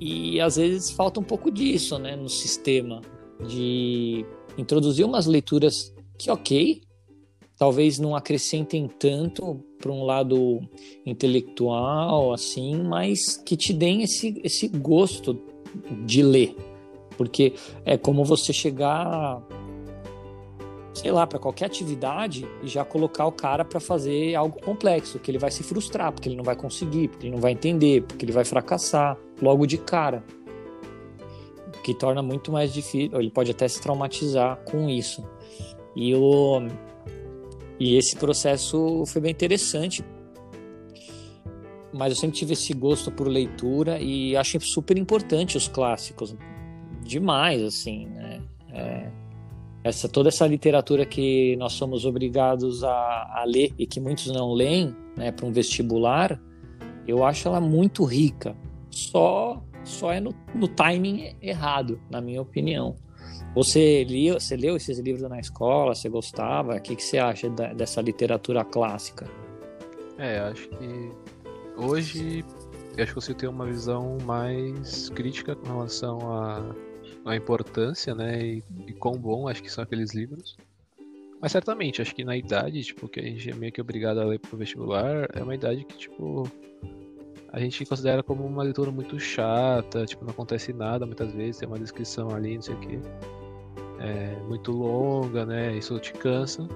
E 0.00 0.40
às 0.40 0.56
vezes 0.56 0.90
falta 0.90 1.20
um 1.20 1.24
pouco 1.24 1.52
disso, 1.52 1.98
né, 2.00 2.16
no 2.16 2.28
sistema 2.28 3.00
de 3.46 4.26
introduzir 4.56 5.04
umas 5.04 5.26
leituras 5.26 5.94
que, 6.18 6.30
ok, 6.32 6.80
talvez 7.58 7.98
não 7.98 8.14
acrescentem 8.14 8.88
tanto 8.88 9.60
para 9.78 9.90
um 9.90 10.04
lado 10.04 10.60
intelectual, 11.04 12.32
assim, 12.32 12.82
mas 12.82 13.36
que 13.36 13.56
te 13.56 13.72
deem 13.72 14.02
esse, 14.02 14.40
esse 14.44 14.68
gosto 14.68 15.38
de 16.06 16.22
ler. 16.22 16.56
Porque 17.16 17.54
é 17.84 17.98
como 17.98 18.24
você 18.24 18.52
chegar, 18.52 19.42
sei 20.94 21.10
lá, 21.10 21.26
para 21.26 21.40
qualquer 21.40 21.66
atividade 21.66 22.46
e 22.62 22.68
já 22.68 22.84
colocar 22.84 23.26
o 23.26 23.32
cara 23.32 23.64
para 23.64 23.80
fazer 23.80 24.36
algo 24.36 24.62
complexo, 24.62 25.18
que 25.18 25.28
ele 25.28 25.38
vai 25.38 25.50
se 25.50 25.64
frustrar, 25.64 26.12
porque 26.12 26.28
ele 26.28 26.36
não 26.36 26.44
vai 26.44 26.54
conseguir, 26.54 27.08
porque 27.08 27.26
ele 27.26 27.34
não 27.34 27.42
vai 27.42 27.52
entender, 27.52 28.02
porque 28.04 28.24
ele 28.24 28.32
vai 28.32 28.44
fracassar 28.44 29.18
logo 29.42 29.66
de 29.66 29.78
cara 29.78 30.24
que 31.82 31.92
torna 31.92 32.22
muito 32.22 32.52
mais 32.52 32.72
difícil. 32.72 33.18
Ele 33.18 33.30
pode 33.30 33.50
até 33.50 33.66
se 33.66 33.80
traumatizar 33.80 34.58
com 34.64 34.88
isso. 34.88 35.24
E, 35.96 36.14
o, 36.14 36.60
e 37.78 37.96
esse 37.96 38.16
processo 38.16 39.04
foi 39.06 39.22
bem 39.22 39.30
interessante. 39.30 40.04
Mas 41.92 42.10
eu 42.10 42.16
sempre 42.16 42.36
tive 42.36 42.52
esse 42.52 42.74
gosto 42.74 43.10
por 43.10 43.28
leitura 43.28 43.98
e 43.98 44.36
acho 44.36 44.60
super 44.60 44.98
importante 44.98 45.56
os 45.56 45.68
clássicos. 45.68 46.36
Demais, 47.02 47.62
assim, 47.62 48.06
né? 48.06 48.42
É, 48.72 49.10
essa, 49.82 50.08
toda 50.08 50.28
essa 50.28 50.46
literatura 50.46 51.06
que 51.06 51.56
nós 51.56 51.72
somos 51.72 52.04
obrigados 52.04 52.84
a, 52.84 53.40
a 53.40 53.44
ler 53.46 53.72
e 53.78 53.86
que 53.86 54.00
muitos 54.00 54.26
não 54.26 54.52
leem, 54.52 54.94
né, 55.16 55.32
para 55.32 55.46
um 55.46 55.52
vestibular, 55.52 56.38
eu 57.06 57.24
acho 57.24 57.48
ela 57.48 57.60
muito 57.60 58.04
rica. 58.04 58.54
Só 58.90 59.62
só 59.88 60.12
é 60.12 60.20
no, 60.20 60.34
no 60.54 60.68
timing 60.68 61.34
errado, 61.40 62.00
na 62.10 62.20
minha 62.20 62.42
opinião. 62.42 62.96
Você 63.54 64.06
leu, 64.08 64.38
você 64.38 64.56
leu 64.56 64.76
esses 64.76 64.98
livros 64.98 65.28
na 65.28 65.40
escola? 65.40 65.94
Você 65.94 66.08
gostava? 66.08 66.76
O 66.76 66.80
que, 66.80 66.94
que 66.94 67.02
você 67.02 67.18
acha 67.18 67.48
da- 67.50 67.72
dessa 67.72 68.00
literatura 68.00 68.64
clássica? 68.64 69.26
É, 70.16 70.38
acho 70.40 70.68
que 70.68 71.10
hoje 71.76 72.44
eu 72.96 73.04
acho 73.04 73.14
que 73.14 73.20
você 73.20 73.34
tem 73.34 73.48
uma 73.48 73.66
visão 73.66 74.16
mais 74.24 75.08
crítica 75.10 75.54
com 75.56 75.66
relação 75.66 76.18
à, 76.32 76.74
à 77.24 77.36
importância, 77.36 78.14
né? 78.14 78.40
E, 78.44 78.64
e 78.86 78.92
quão 78.92 79.14
bom 79.14 79.48
acho 79.48 79.62
que 79.62 79.70
são 79.70 79.82
aqueles 79.84 80.14
livros. 80.14 80.56
Mas 81.40 81.52
certamente, 81.52 82.02
acho 82.02 82.14
que 82.14 82.24
na 82.24 82.36
idade, 82.36 82.82
tipo, 82.82 83.08
que 83.08 83.20
a 83.20 83.22
gente 83.22 83.48
é 83.50 83.54
meio 83.54 83.72
que 83.72 83.80
obrigado 83.80 84.20
a 84.20 84.24
ler 84.24 84.40
pro 84.40 84.56
vestibular, 84.56 85.28
é 85.32 85.40
uma 85.42 85.54
idade 85.54 85.84
que, 85.84 85.96
tipo, 85.96 86.50
a 87.52 87.60
gente 87.60 87.84
considera 87.86 88.24
como 88.24 88.44
uma 88.44 88.64
leitura 88.64 88.90
muito 88.90 89.18
chata, 89.20 90.04
tipo, 90.04 90.24
não 90.24 90.32
acontece 90.32 90.72
nada 90.72 91.06
muitas 91.06 91.32
vezes, 91.32 91.58
tem 91.58 91.68
uma 91.68 91.78
descrição 91.78 92.30
ali, 92.30 92.56
não 92.56 92.62
sei 92.62 92.74
o 92.74 92.80
quê. 92.80 92.98
É, 94.00 94.36
muito 94.48 94.72
longa, 94.72 95.44
né? 95.44 95.76
Isso 95.76 95.98
te 95.98 96.12
cansa. 96.12 96.66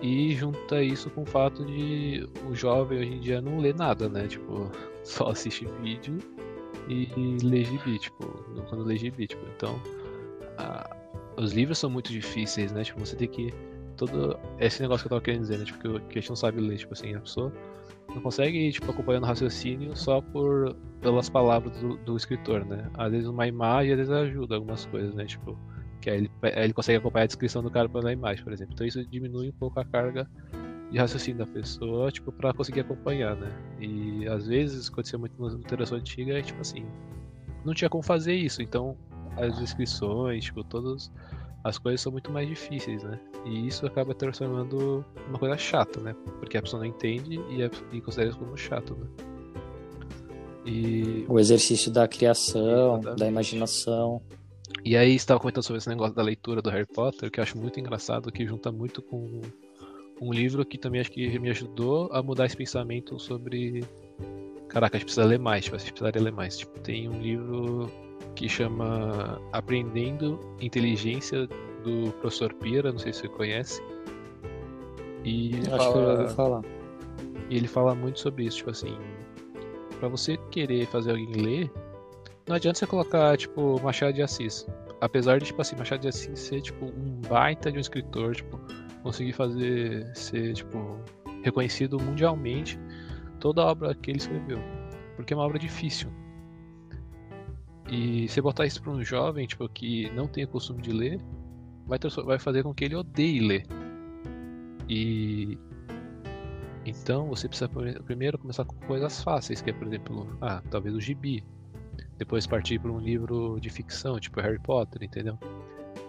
E 0.00 0.32
junta 0.34 0.82
isso 0.82 1.10
com 1.10 1.22
o 1.22 1.26
fato 1.26 1.64
de 1.64 2.28
o 2.48 2.54
jovem 2.54 2.98
hoje 2.98 3.12
em 3.12 3.20
dia 3.20 3.40
não 3.40 3.58
lê 3.58 3.72
nada, 3.72 4.08
né? 4.08 4.26
Tipo, 4.26 4.70
só 5.04 5.28
assiste 5.28 5.66
vídeo 5.82 6.18
e 6.88 7.08
lê 7.42 7.64
gibi, 7.64 7.98
tipo, 7.98 8.26
quando 8.68 8.84
lê 8.84 8.96
gibi, 8.96 9.26
tipo. 9.26 9.44
Então, 9.56 9.80
a, 10.58 10.96
os 11.36 11.52
livros 11.52 11.78
são 11.78 11.90
muito 11.90 12.10
difíceis, 12.10 12.72
né? 12.72 12.84
Tipo, 12.84 13.00
você 13.00 13.16
tem 13.16 13.28
que. 13.28 13.54
Todo 13.96 14.36
esse 14.58 14.80
negócio 14.80 15.02
que 15.02 15.06
eu 15.06 15.10
tava 15.10 15.20
querendo 15.20 15.42
dizer, 15.42 15.58
né? 15.58 15.64
Tipo, 15.64 15.78
que, 15.78 16.00
que 16.00 16.18
a 16.18 16.20
gente 16.20 16.30
não 16.30 16.36
sabe 16.36 16.60
ler, 16.60 16.78
tipo 16.78 16.92
assim, 16.92 17.14
a 17.14 17.20
pessoa 17.20 17.52
não 18.14 18.20
consegue 18.20 18.72
tipo, 18.72 18.90
acompanhando 18.90 19.24
o 19.24 19.26
raciocínio 19.26 19.96
só 19.96 20.20
por 20.20 20.74
pelas 21.00 21.28
palavras 21.28 21.76
do, 21.78 21.96
do, 21.98 22.16
escritor, 22.16 22.64
né? 22.64 22.90
Às 22.94 23.12
vezes 23.12 23.26
uma 23.28 23.46
imagem, 23.46 23.92
às 23.92 23.98
vezes 23.98 24.12
ajuda 24.12 24.54
algumas 24.54 24.86
coisas, 24.86 25.14
né? 25.14 25.24
Tipo, 25.24 25.58
que 26.02 26.10
aí 26.10 26.18
ele, 26.18 26.30
ele 26.42 26.72
consegue 26.72 26.98
acompanhar 26.98 27.24
a 27.24 27.26
descrição 27.26 27.62
do 27.62 27.70
cara 27.70 27.88
pela 27.88 28.12
imagem, 28.12 28.42
por 28.42 28.52
exemplo. 28.52 28.74
Então 28.74 28.86
isso 28.86 29.02
diminui 29.06 29.48
um 29.48 29.52
pouco 29.52 29.78
a 29.80 29.84
carga 29.84 30.28
de 30.90 30.98
raciocínio 30.98 31.38
da 31.38 31.46
pessoa, 31.46 32.10
tipo, 32.10 32.30
para 32.32 32.52
conseguir 32.52 32.80
acompanhar, 32.80 33.36
né? 33.36 33.48
E 33.80 34.26
às 34.28 34.46
vezes 34.46 34.90
acontecia 34.90 35.18
muito 35.18 35.40
na 35.40 35.54
literatura 35.54 36.00
antiga, 36.00 36.38
é 36.38 36.42
tipo 36.42 36.60
assim, 36.60 36.84
não 37.64 37.72
tinha 37.72 37.88
como 37.88 38.02
fazer 38.02 38.34
isso, 38.34 38.60
então 38.60 38.96
as 39.36 39.58
descrições, 39.58 40.44
tipo, 40.44 40.62
todas 40.64 41.10
as 41.64 41.78
coisas 41.78 42.00
são 42.00 42.10
muito 42.10 42.30
mais 42.30 42.48
difíceis, 42.48 43.02
né? 43.04 43.18
E 43.46 43.68
isso 43.68 43.86
acaba 43.86 44.14
transformando 44.14 45.04
uma 45.28 45.38
coisa 45.38 45.56
chata, 45.56 46.00
né? 46.00 46.14
Porque 46.40 46.58
a 46.58 46.62
pessoa 46.62 46.80
não 46.80 46.86
entende 46.86 47.40
e, 47.48 47.62
é, 47.62 47.70
e 47.92 48.00
considera 48.00 48.30
isso 48.30 48.38
como 48.38 48.56
chato, 48.56 48.94
né? 48.94 49.06
E... 50.66 51.24
O 51.28 51.38
exercício 51.40 51.90
da 51.90 52.06
criação, 52.06 52.94
Exatamente. 52.98 53.18
da 53.18 53.28
imaginação. 53.28 54.20
E 54.84 54.96
aí 54.96 55.14
estava 55.14 55.38
comentando 55.38 55.62
sobre 55.62 55.78
esse 55.78 55.88
negócio 55.88 56.14
da 56.14 56.22
leitura 56.22 56.60
do 56.60 56.68
Harry 56.70 56.86
Potter, 56.86 57.30
que 57.30 57.38
eu 57.38 57.42
acho 57.42 57.56
muito 57.56 57.78
engraçado, 57.78 58.32
que 58.32 58.44
junta 58.44 58.72
muito 58.72 59.00
com 59.00 59.40
um 60.20 60.32
livro 60.32 60.64
que 60.64 60.76
também 60.76 61.00
acho 61.00 61.10
que 61.10 61.38
me 61.38 61.50
ajudou 61.50 62.08
a 62.12 62.22
mudar 62.22 62.46
esse 62.46 62.56
pensamento 62.56 63.18
sobre. 63.18 63.84
Caraca, 64.68 64.96
a 64.96 64.98
gente 64.98 65.06
precisa 65.06 65.26
ler 65.26 65.38
mais, 65.38 65.64
tipo, 65.64 65.76
a 65.76 65.78
gente 65.78 65.92
precisaria 65.92 66.22
ler 66.22 66.32
mais. 66.32 66.58
Tipo, 66.58 66.80
tem 66.80 67.08
um 67.08 67.20
livro 67.20 67.90
que 68.34 68.48
chama 68.48 69.40
Aprendendo 69.52 70.40
Inteligência 70.60 71.46
do 71.84 72.12
professor 72.20 72.52
Pira, 72.54 72.90
não 72.90 72.98
sei 72.98 73.12
se 73.12 73.20
você 73.20 73.28
conhece. 73.28 73.82
E 75.24 75.52
Acho 75.58 75.68
fala... 75.68 75.92
que 75.92 75.98
eu 75.98 76.02
já 76.16 76.22
ouvi 76.22 76.34
falar. 76.34 76.62
E 77.50 77.56
ele 77.56 77.68
fala 77.68 77.94
muito 77.94 78.18
sobre 78.18 78.44
isso, 78.44 78.58
tipo 78.58 78.70
assim, 78.70 78.96
para 79.98 80.08
você 80.08 80.36
querer 80.50 80.86
fazer 80.86 81.10
alguém 81.10 81.32
ler, 81.32 81.70
não 82.46 82.56
adianta 82.56 82.78
você 82.78 82.86
colocar, 82.86 83.36
tipo, 83.36 83.80
Machado 83.82 84.12
de 84.12 84.22
Assis. 84.22 84.66
Apesar 85.00 85.38
de, 85.38 85.46
tipo 85.46 85.60
assim, 85.60 85.76
Machado 85.76 86.00
de 86.00 86.08
Assis 86.08 86.38
ser, 86.38 86.60
tipo, 86.60 86.86
um 86.86 87.20
baita 87.28 87.70
de 87.70 87.78
um 87.78 87.80
escritor, 87.80 88.34
tipo, 88.34 88.58
conseguir 89.02 89.32
fazer, 89.32 90.10
ser, 90.14 90.54
tipo, 90.54 90.98
reconhecido 91.42 92.00
mundialmente 92.00 92.78
toda 93.40 93.62
a 93.62 93.66
obra 93.66 93.94
que 93.94 94.10
ele 94.10 94.18
escreveu. 94.18 94.58
Porque 95.16 95.34
é 95.34 95.36
uma 95.36 95.44
obra 95.44 95.58
difícil. 95.58 96.10
E 97.88 98.28
você 98.28 98.40
botar 98.40 98.64
isso 98.64 98.82
para 98.82 98.92
um 98.92 99.04
jovem, 99.04 99.46
tipo, 99.46 99.68
que 99.68 100.10
não 100.10 100.26
tem 100.26 100.44
o 100.44 100.48
costume 100.48 100.80
de 100.80 100.92
ler, 100.92 101.20
vai, 101.86 101.98
vai 102.24 102.38
fazer 102.38 102.62
com 102.62 102.72
que 102.72 102.84
ele 102.84 102.94
odeie 102.94 103.40
ler. 103.40 103.66
E 104.88 105.58
então 106.84 107.26
você 107.28 107.48
precisa 107.48 107.68
primeiro 108.04 108.38
começar 108.38 108.64
com 108.64 108.74
coisas 108.86 109.22
fáceis, 109.22 109.60
que 109.60 109.70
é, 109.70 109.72
por 109.72 109.86
exemplo, 109.86 110.36
ah, 110.40 110.62
talvez 110.70 110.94
o 110.94 111.00
gibi. 111.00 111.44
Depois 112.22 112.46
partir 112.46 112.78
para 112.78 112.90
um 112.90 113.00
livro 113.00 113.58
de 113.60 113.68
ficção, 113.68 114.20
tipo 114.20 114.40
Harry 114.40 114.60
Potter, 114.60 115.02
entendeu? 115.02 115.38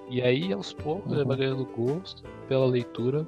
E 0.10 0.21
aí, 0.21 0.54
aos 0.54 0.73
poucos, 0.73 1.12
uhum. 1.12 1.17
ele 1.17 1.26
vai 1.26 1.38
ganhando 1.38 1.65
gosto 1.65 2.23
pela 2.47 2.65
leitura 2.65 3.28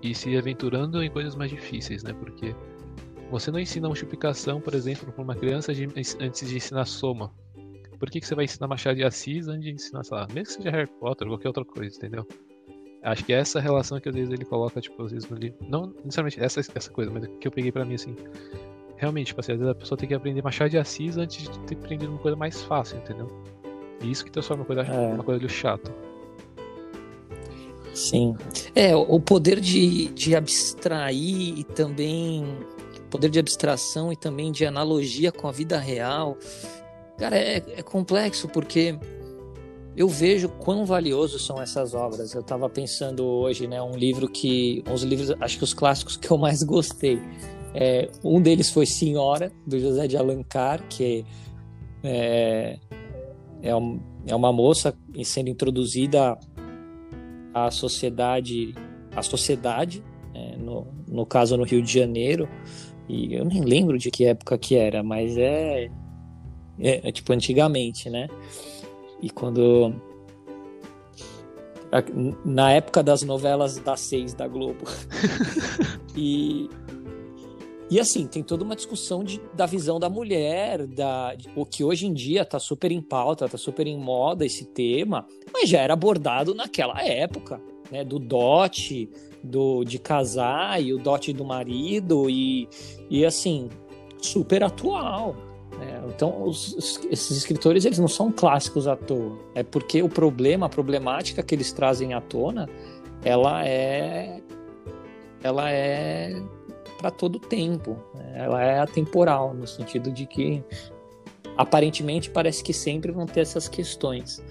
e 0.00 0.14
se 0.14 0.36
aventurando 0.36 1.02
em 1.02 1.10
coisas 1.10 1.34
mais 1.34 1.50
difíceis, 1.50 2.02
né? 2.02 2.14
Porque 2.14 2.54
você 3.30 3.50
não 3.50 3.58
ensina 3.58 3.88
multiplicação, 3.88 4.60
por 4.60 4.74
exemplo, 4.74 5.12
para 5.12 5.22
uma 5.22 5.34
criança 5.34 5.74
de, 5.74 5.84
antes 6.20 6.48
de 6.48 6.56
ensinar 6.56 6.86
soma 6.86 7.30
por 8.02 8.10
que, 8.10 8.18
que 8.18 8.26
você 8.26 8.34
vai 8.34 8.46
ensinar 8.46 8.66
Machado 8.66 8.96
de 8.96 9.04
Assis 9.04 9.46
antes 9.46 9.62
de 9.62 9.70
ensinar, 9.70 10.02
sei 10.02 10.16
lá, 10.16 10.26
mesmo 10.34 10.46
que 10.46 10.52
seja 10.54 10.70
Harry 10.72 10.90
Potter 10.98 11.28
ou 11.28 11.34
qualquer 11.34 11.46
outra 11.46 11.64
coisa, 11.64 11.96
entendeu? 11.96 12.26
Acho 13.00 13.24
que 13.24 13.32
é 13.32 13.36
essa 13.36 13.60
relação 13.60 14.00
que 14.00 14.08
às 14.08 14.14
vezes 14.16 14.32
ele 14.32 14.44
coloca, 14.44 14.80
tipo, 14.80 15.00
às 15.04 15.12
vezes 15.12 15.30
no 15.30 15.36
livro. 15.36 15.56
Não 15.68 15.86
necessariamente 16.04 16.42
essa, 16.42 16.58
essa 16.58 16.90
coisa, 16.90 17.12
mas 17.12 17.28
que 17.38 17.46
eu 17.46 17.52
peguei 17.52 17.70
pra 17.70 17.84
mim, 17.84 17.94
assim. 17.94 18.16
Realmente, 19.02 19.26
tipo 19.28 19.40
assim, 19.40 19.52
às 19.52 19.58
vezes 19.58 19.70
a 19.70 19.74
pessoa 19.74 19.98
tem 19.98 20.08
que 20.08 20.14
aprender 20.14 20.42
Machado 20.42 20.70
de 20.70 20.78
Assis 20.78 21.16
antes 21.16 21.48
de 21.48 21.58
ter 21.60 21.74
aprendido 21.74 22.10
uma 22.10 22.18
coisa 22.18 22.36
mais 22.36 22.62
fácil, 22.62 22.98
entendeu? 22.98 23.28
E 24.00 24.10
isso 24.10 24.24
que 24.24 24.30
transforma 24.30 24.62
uma 24.62 24.66
coisa, 24.66 24.82
é. 24.82 25.12
uma 25.12 25.24
coisa 25.24 25.40
de 25.40 25.48
chato. 25.48 25.92
Sim. 27.92 28.34
É, 28.74 28.96
o 28.96 29.20
poder 29.20 29.60
de, 29.60 30.06
de 30.08 30.34
abstrair 30.34 31.58
e 31.58 31.64
também. 31.64 32.46
Poder 33.10 33.28
de 33.28 33.38
abstração 33.38 34.10
e 34.10 34.16
também 34.16 34.50
de 34.50 34.64
analogia 34.64 35.30
com 35.30 35.46
a 35.46 35.52
vida 35.52 35.78
real 35.78 36.38
Cara, 37.22 37.36
é, 37.36 37.62
é 37.76 37.82
complexo 37.82 38.48
porque 38.48 38.98
eu 39.96 40.08
vejo 40.08 40.48
quão 40.48 40.84
valiosos 40.84 41.46
são 41.46 41.60
essas 41.60 41.94
obras. 41.94 42.34
Eu 42.34 42.40
estava 42.40 42.68
pensando 42.68 43.24
hoje, 43.24 43.66
né, 43.66 43.80
um 43.80 43.96
livro 43.96 44.28
que, 44.28 44.82
uns 44.88 45.02
livros, 45.02 45.32
acho 45.40 45.58
que 45.58 45.62
os 45.62 45.72
clássicos 45.72 46.16
que 46.16 46.28
eu 46.30 46.36
mais 46.36 46.64
gostei. 46.64 47.20
É, 47.74 48.08
um 48.22 48.40
deles 48.40 48.70
foi 48.70 48.86
Senhora 48.86 49.50
do 49.66 49.78
José 49.78 50.06
de 50.06 50.16
Alencar, 50.16 50.82
que 50.88 51.24
é, 52.02 52.78
é, 53.62 53.74
um, 53.74 54.00
é 54.26 54.34
uma 54.34 54.52
moça 54.52 54.94
sendo 55.24 55.48
introduzida 55.48 56.38
à 57.54 57.70
sociedade, 57.70 58.74
à 59.14 59.22
sociedade, 59.22 60.02
é, 60.34 60.56
no, 60.56 60.86
no 61.08 61.24
caso 61.24 61.56
no 61.56 61.64
Rio 61.64 61.82
de 61.82 61.92
Janeiro. 61.92 62.48
E 63.08 63.34
eu 63.34 63.44
nem 63.44 63.62
lembro 63.62 63.98
de 63.98 64.10
que 64.10 64.24
época 64.24 64.56
que 64.58 64.76
era, 64.76 65.02
mas 65.02 65.36
é 65.36 65.90
é, 66.78 67.08
é, 67.08 67.12
tipo 67.12 67.32
antigamente, 67.32 68.08
né? 68.08 68.28
E 69.20 69.30
quando 69.30 69.94
na 72.44 72.72
época 72.72 73.02
das 73.02 73.22
novelas 73.22 73.78
das 73.78 74.00
seis 74.00 74.34
da 74.34 74.48
Globo. 74.48 74.84
e, 76.16 76.68
e 77.92 78.00
assim, 78.00 78.26
tem 78.26 78.42
toda 78.42 78.64
uma 78.64 78.74
discussão 78.74 79.22
de, 79.22 79.38
da 79.52 79.66
visão 79.66 80.00
da 80.00 80.08
mulher, 80.08 80.86
da, 80.86 81.36
o 81.54 81.66
que 81.66 81.84
hoje 81.84 82.06
em 82.06 82.14
dia 82.14 82.42
tá 82.42 82.58
super 82.58 82.90
em 82.90 83.02
pauta, 83.02 83.46
tá 83.46 83.58
super 83.58 83.86
em 83.86 83.98
moda 83.98 84.46
esse 84.46 84.64
tema, 84.64 85.26
mas 85.52 85.68
já 85.68 85.78
era 85.78 85.92
abordado 85.92 86.54
naquela 86.54 87.04
época, 87.04 87.60
né? 87.90 88.02
Do 88.02 88.18
dote, 88.18 89.10
do, 89.44 89.84
de 89.84 89.98
casar 89.98 90.82
e 90.82 90.94
o 90.94 90.98
dote 90.98 91.34
do 91.34 91.44
marido, 91.44 92.30
e, 92.30 92.66
e 93.10 93.26
assim, 93.26 93.68
super 94.22 94.64
atual. 94.64 95.36
É, 95.78 96.08
então, 96.08 96.44
os, 96.44 96.74
esses 97.10 97.36
escritores 97.36 97.84
eles 97.84 97.98
não 97.98 98.08
são 98.08 98.32
clássicos 98.32 98.88
à 98.88 98.96
toa. 98.96 99.38
É 99.54 99.62
porque 99.62 100.02
o 100.02 100.08
problema, 100.08 100.64
a 100.64 100.68
problemática 100.70 101.42
que 101.42 101.54
eles 101.54 101.70
trazem 101.72 102.14
à 102.14 102.22
tona, 102.22 102.70
ela 103.22 103.68
é, 103.68 104.40
ela 105.42 105.70
é 105.70 106.42
para 107.02 107.10
todo 107.10 107.40
tempo. 107.40 107.98
Né? 108.14 108.34
Ela 108.36 108.62
é 108.62 108.78
atemporal 108.78 109.52
no 109.52 109.66
sentido 109.66 110.12
de 110.12 110.24
que 110.24 110.62
aparentemente 111.56 112.30
parece 112.30 112.62
que 112.62 112.72
sempre 112.72 113.10
vão 113.10 113.26
ter 113.26 113.40
essas 113.40 113.68
questões. 113.68 114.42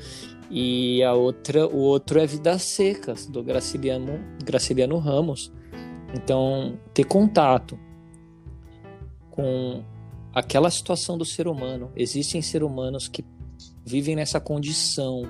E 0.49 1.01
a 1.01 1.13
outra, 1.13 1.65
o 1.65 1.77
outro 1.77 2.19
é 2.19 2.27
Vidas 2.27 2.63
Secas 2.63 3.25
do 3.25 3.41
Graciliano, 3.41 4.19
Graciliano 4.43 4.97
Ramos. 4.97 5.51
Então, 6.13 6.77
ter 6.93 7.05
contato 7.05 7.79
com 9.29 9.81
aquela 10.33 10.69
situação 10.69 11.17
do 11.17 11.23
ser 11.23 11.47
humano. 11.47 11.89
Existem 11.95 12.41
seres 12.41 12.67
humanos 12.67 13.07
que 13.07 13.23
vivem 13.85 14.13
nessa 14.15 14.41
condição 14.41 15.23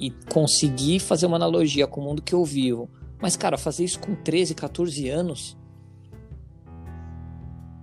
e 0.00 0.10
conseguir 0.32 1.00
fazer 1.00 1.26
uma 1.26 1.36
analogia 1.36 1.86
com 1.86 2.00
o 2.00 2.04
mundo 2.04 2.22
que 2.22 2.34
eu 2.34 2.42
vivo. 2.42 2.88
Mas, 3.20 3.36
cara, 3.36 3.56
fazer 3.56 3.84
isso 3.84 3.98
com 3.98 4.14
13, 4.14 4.54
14 4.54 5.08
anos, 5.08 5.56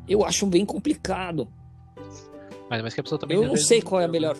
eu 0.07 0.23
acho 0.23 0.45
bem 0.45 0.65
complicado. 0.65 1.47
Mas, 2.69 2.81
mas 2.81 2.93
que 2.93 2.99
a 2.99 3.03
pessoa 3.03 3.19
também. 3.19 3.37
Eu 3.37 3.47
não 3.47 3.57
sei 3.57 3.81
qual 3.81 4.01
é 4.01 4.05
a 4.05 4.07
melhor. 4.07 4.37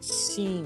Sim. 0.00 0.64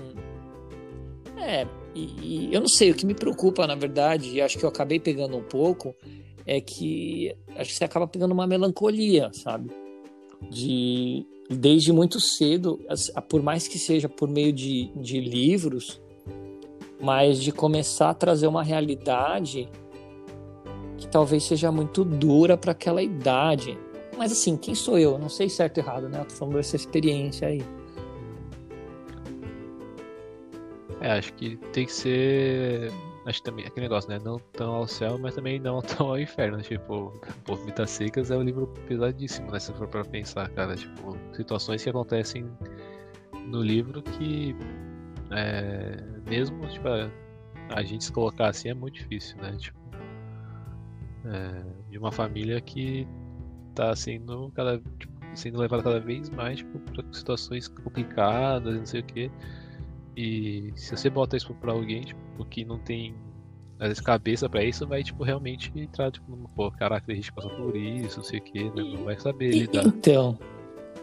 É, 1.36 1.66
e, 1.94 2.48
e, 2.48 2.54
eu 2.54 2.60
não 2.60 2.68
sei, 2.68 2.90
o 2.90 2.94
que 2.94 3.06
me 3.06 3.14
preocupa, 3.14 3.66
na 3.66 3.74
verdade, 3.74 4.30
e 4.30 4.40
acho 4.40 4.58
que 4.58 4.64
eu 4.64 4.68
acabei 4.68 4.98
pegando 4.98 5.36
um 5.36 5.42
pouco, 5.42 5.94
é 6.44 6.60
que 6.60 7.34
acho 7.56 7.70
que 7.70 7.76
você 7.76 7.84
acaba 7.84 8.06
pegando 8.06 8.32
uma 8.32 8.46
melancolia, 8.46 9.30
sabe? 9.32 9.70
De 10.50 11.24
desde 11.50 11.92
muito 11.92 12.20
cedo, 12.20 12.78
por 13.28 13.42
mais 13.42 13.66
que 13.66 13.78
seja 13.78 14.08
por 14.08 14.28
meio 14.28 14.52
de, 14.52 14.92
de 14.96 15.20
livros, 15.20 16.00
mas 17.00 17.40
de 17.40 17.52
começar 17.52 18.10
a 18.10 18.14
trazer 18.14 18.46
uma 18.46 18.62
realidade 18.62 19.68
que 20.96 21.06
talvez 21.06 21.44
seja 21.44 21.70
muito 21.70 22.04
dura 22.04 22.56
para 22.56 22.72
aquela 22.72 23.02
idade. 23.02 23.78
Mas 24.16 24.32
assim, 24.32 24.56
quem 24.56 24.74
sou 24.74 24.98
eu? 24.98 25.16
Não 25.16 25.28
sei 25.28 25.48
certo 25.48 25.78
e 25.78 25.80
errado, 25.80 26.08
né? 26.08 26.20
Eu 26.20 26.24
tô 26.24 26.34
falando 26.34 26.56
dessa 26.56 26.74
experiência 26.74 27.48
aí. 27.48 27.62
É, 31.00 31.12
acho 31.12 31.32
que 31.34 31.56
tem 31.72 31.86
que 31.86 31.92
ser. 31.92 32.92
Acho 33.24 33.38
que 33.38 33.44
também 33.44 33.66
aquele 33.66 33.86
negócio, 33.86 34.10
né? 34.10 34.18
Não 34.24 34.38
tão 34.52 34.74
ao 34.74 34.88
céu, 34.88 35.18
mas 35.18 35.34
também 35.34 35.60
não 35.60 35.80
tão 35.82 36.08
ao 36.08 36.18
inferno. 36.18 36.60
Tipo, 36.60 37.12
pô, 37.44 37.54
Vidas 37.54 37.90
Secas 37.90 38.30
é 38.30 38.36
um 38.36 38.42
livro 38.42 38.66
pesadíssimo, 38.88 39.52
né? 39.52 39.60
Se 39.60 39.72
for 39.74 39.86
pra 39.86 40.04
pensar, 40.04 40.48
cara. 40.50 40.74
Tipo, 40.74 41.16
situações 41.32 41.82
que 41.82 41.90
acontecem 41.90 42.44
no 43.46 43.62
livro 43.62 44.02
que. 44.02 44.56
É, 45.30 46.02
mesmo, 46.28 46.66
tipo, 46.68 46.88
a, 46.88 47.10
a 47.70 47.82
gente 47.82 48.04
se 48.04 48.12
colocar 48.12 48.48
assim 48.48 48.70
é 48.70 48.74
muito 48.74 48.94
difícil, 48.94 49.36
né? 49.38 49.56
Tipo, 49.58 49.78
é, 51.24 51.90
de 51.90 51.98
uma 51.98 52.12
família 52.12 52.60
que 52.60 53.06
tá 53.74 53.94
sendo 53.94 54.50
cada. 54.54 54.78
Tipo, 54.98 55.18
sendo 55.34 55.58
levada 55.58 55.82
cada 55.82 56.00
vez 56.00 56.30
mais 56.30 56.58
tipo, 56.58 56.78
para 56.78 57.04
situações 57.12 57.68
complicadas, 57.68 58.76
não 58.76 58.86
sei 58.86 59.00
o 59.00 59.04
que. 59.04 59.30
E 60.16 60.72
se 60.74 60.96
você 60.96 61.08
bota 61.08 61.36
isso 61.36 61.54
pra 61.54 61.72
alguém, 61.72 62.02
tipo, 62.02 62.44
que 62.46 62.64
não 62.64 62.78
tem 62.78 63.14
às 63.78 63.88
vezes 63.88 64.02
cabeça 64.02 64.48
para 64.48 64.64
isso, 64.64 64.86
vai 64.86 65.04
tipo 65.04 65.22
realmente 65.22 65.72
entrar 65.76 66.10
tipo, 66.10 66.50
pô, 66.56 66.70
caraca, 66.72 67.12
a 67.12 67.14
gente 67.14 67.32
passou 67.32 67.50
por 67.50 67.76
isso, 67.76 68.16
não 68.18 68.24
sei 68.24 68.40
o 68.40 68.42
que, 68.42 68.64
né? 68.64 68.72
não 68.76 69.04
vai 69.04 69.18
saber 69.18 69.50
lidar. 69.52 69.86
Então, 69.86 70.36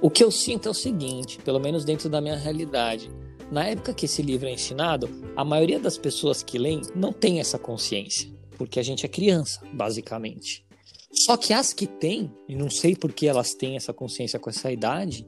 o 0.02 0.10
que 0.10 0.24
eu 0.24 0.30
sinto 0.30 0.68
é 0.68 0.72
o 0.72 0.74
seguinte, 0.74 1.40
pelo 1.42 1.60
menos 1.60 1.86
dentro 1.86 2.10
da 2.10 2.20
minha 2.20 2.36
realidade. 2.36 3.10
Na 3.52 3.66
época 3.68 3.94
que 3.94 4.06
esse 4.06 4.22
livro 4.22 4.48
é 4.48 4.52
ensinado, 4.52 5.10
a 5.36 5.46
maioria 5.46 5.80
das 5.80 5.98
pessoas 5.98 6.42
que 6.42 6.58
leem 6.58 6.82
não 6.96 7.14
tem 7.14 7.40
essa 7.40 7.60
consciência, 7.60 8.30
porque 8.58 8.80
a 8.80 8.84
gente 8.84 9.06
é 9.06 9.10
criança, 9.10 9.62
basicamente. 9.72 10.66
Só 11.12 11.38
que 11.38 11.54
as 11.54 11.72
que 11.72 11.88
têm, 11.88 12.32
e 12.48 12.56
não 12.56 12.70
sei 12.70 12.96
por 12.96 13.14
que 13.14 13.28
elas 13.28 13.54
têm 13.54 13.76
essa 13.76 13.94
consciência 13.94 14.38
com 14.40 14.50
essa 14.50 14.72
idade, 14.72 15.26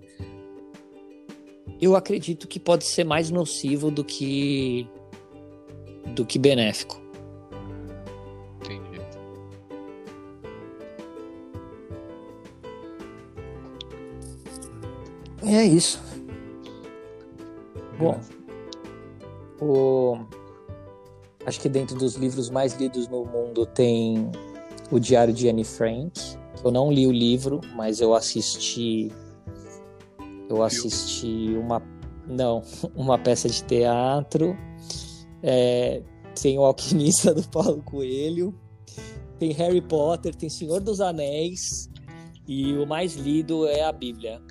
eu 1.80 1.96
acredito 1.96 2.48
que 2.48 2.60
pode 2.60 2.84
ser 2.86 3.04
mais 3.04 3.30
nocivo 3.30 3.92
do 3.92 4.04
que 4.04 4.88
do 6.16 6.26
que 6.26 6.40
benéfico. 6.40 7.00
Entendi. 8.62 9.00
E 15.44 15.56
é 15.56 15.66
isso. 15.66 16.07
Bom, 18.00 18.20
o... 19.60 20.18
acho 21.46 21.60
que 21.60 21.68
dentro 21.68 21.98
dos 21.98 22.16
livros 22.16 22.50
mais 22.50 22.74
lidos 22.74 23.08
no 23.08 23.26
mundo 23.26 23.66
tem 23.66 24.32
o 24.92 25.00
Diário 25.00 25.34
de 25.34 25.50
Anne 25.50 25.64
Frank. 25.64 26.20
Eu 26.64 26.72
não 26.72 26.92
li 26.92 27.08
o 27.08 27.12
livro, 27.12 27.62
mas 27.76 28.00
eu 28.00 28.14
assisti 28.14 29.12
eu 30.50 30.64
assisti 30.64 31.56
uma 31.58 31.82
não 32.28 32.62
uma 32.96 33.18
peça 33.18 33.50
de 33.50 33.64
teatro. 33.64 34.56
É, 35.42 36.02
tem 36.40 36.58
o 36.58 36.66
Alquimista 36.66 37.34
do 37.34 37.48
Paulo 37.50 37.82
Coelho, 37.84 38.54
tem 39.40 39.52
Harry 39.54 39.82
Potter, 39.82 40.36
tem 40.36 40.50
Senhor 40.50 40.80
dos 40.80 41.00
Anéis 41.00 41.90
e 42.48 42.74
o 42.74 42.86
mais 42.86 43.16
lido 43.16 43.68
é 43.68 43.84
a 43.84 43.92
Bíblia. 43.92 44.42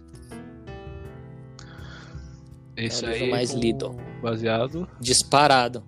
Esse 2.76 3.04
É 3.04 3.08
o 3.08 3.10
livro 3.12 3.24
aí 3.24 3.30
mais 3.30 3.50
lido. 3.52 3.96
baseado. 4.22 4.88
Disparado. 5.00 5.82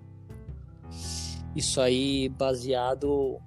Isso 1.55 1.79
aí 1.81 2.29
baseado 2.29 3.37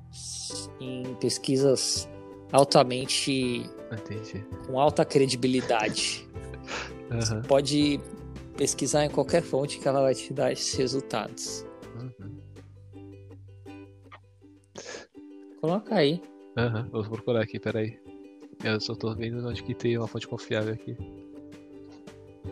em 0.81 1.15
pesquisas 1.17 2.09
altamente 2.53 3.65
Entendi. 3.91 4.45
com 4.67 4.79
alta 4.79 5.05
credibilidade. 5.05 6.29
Aham. 7.11 7.43
Pode 7.43 8.01
pesquisar 8.57 9.05
em 9.05 9.11
qualquer 9.11 9.43
fonte 9.43 9.79
que 9.79 9.89
ela 9.89 10.03
vai 10.03 10.15
te 10.15 10.33
dar 10.33 10.53
esses 10.53 10.75
resultados. 10.75 11.65
Uhum. 11.97 12.39
Coloca 15.61 15.95
aí. 15.95 16.21
Aham, 16.57 16.89
Vou 16.93 17.03
procurar 17.05 17.43
aqui, 17.43 17.59
peraí. 17.59 17.99
Eu 18.65 18.81
só 18.81 18.95
tô 18.95 19.15
vendo 19.15 19.47
onde 19.49 19.63
que 19.63 19.75
tem 19.75 19.97
uma 19.97 20.07
fonte 20.07 20.29
confiável 20.29 20.75
aqui. 20.75 20.97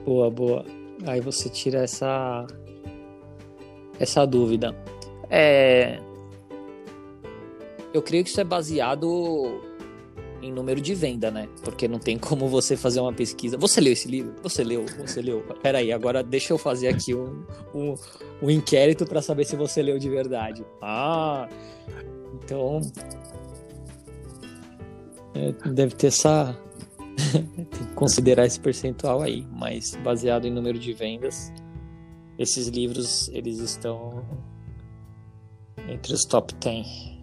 Boa, 0.05 0.31
boa. 0.31 0.65
Aí 1.07 1.21
você 1.21 1.49
tira 1.49 1.81
essa 1.81 2.47
essa 3.99 4.27
dúvida. 4.27 4.77
É 5.29 6.01
eu 7.93 8.03
creio 8.03 8.23
que 8.23 8.31
isso 8.31 8.41
é 8.41 8.45
baseado 8.45 9.61
em 10.43 10.53
número 10.53 10.81
de 10.81 10.95
venda, 10.95 11.31
né? 11.31 11.49
Porque 11.63 11.87
não 11.87 11.99
tem 11.99 12.17
como 12.19 12.49
você 12.49 12.77
fazer 12.77 13.01
uma 13.01 13.13
pesquisa. 13.13 13.59
Você 13.59 13.81
leu 13.81 13.93
esse 13.93 14.09
livro? 14.09 14.35
Você 14.43 14.65
leu? 14.65 14.85
Você 14.99 15.21
leu? 15.21 15.43
Peraí, 15.63 15.93
agora 15.93 16.23
deixa 16.23 16.53
eu 16.53 16.59
fazer 16.59 16.89
aqui 16.89 17.15
um, 17.15 17.45
um, 17.75 17.95
um 18.43 18.51
inquérito 18.51 19.05
para 19.05 19.21
saber 19.21 19.45
se 19.45 19.57
você 19.57 19.83
leu 19.83 19.99
de 19.99 20.09
verdade. 20.09 20.65
Ah, 20.81 21.49
então. 22.35 22.81
é, 25.35 25.53
deve 25.71 25.95
ter 25.95 26.09
essa. 26.09 26.57
tem 27.55 27.65
que 27.65 27.95
considerar 27.95 28.47
esse 28.47 28.59
percentual 28.59 29.23
aí, 29.23 29.47
mas 29.53 29.97
baseado 29.97 30.47
em 30.47 30.51
número 30.51 30.79
de 30.79 30.93
vendas, 30.93 31.53
esses 32.39 32.69
livros 32.69 33.29
eles 33.29 33.59
estão 33.59 34.25
entre 35.89 36.13
os 36.13 36.25
top 36.25 36.55
10. 36.55 37.21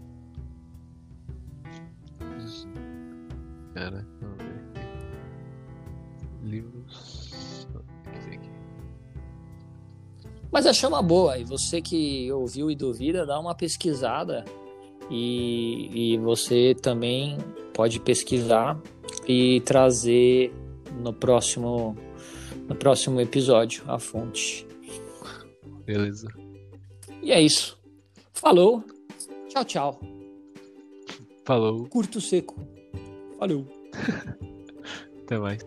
Cara, 3.73 4.07
vamos 4.19 4.37
ver 4.37 4.45
aqui. 4.75 4.87
Livros. 6.43 7.27
Mas 10.51 10.65
achei 10.65 10.87
uma 10.87 11.01
boa. 11.03 11.37
E 11.37 11.43
você 11.43 11.81
que 11.81 12.31
ouviu 12.31 12.71
e 12.71 12.75
duvida, 12.75 13.25
dá 13.25 13.39
uma 13.39 13.53
pesquisada. 13.53 14.43
E, 15.09 16.13
e 16.13 16.17
você 16.17 16.75
também 16.81 17.37
pode 17.73 17.99
pesquisar 17.99 18.81
e 19.27 19.61
trazer 19.61 20.53
no 21.01 21.13
próximo, 21.13 21.95
no 22.67 22.75
próximo 22.75 23.19
episódio 23.19 23.83
a 23.87 23.99
fonte. 23.99 24.65
Beleza. 25.85 26.27
E 27.21 27.31
é 27.31 27.41
isso. 27.41 27.77
Falou. 28.33 28.83
Tchau, 29.49 29.65
tchau. 29.65 29.99
Falou, 31.45 31.87
Curto 31.87 32.19
seco. 32.19 32.55
Valeu. 33.39 33.65
até 35.23 35.37
mais. 35.37 35.61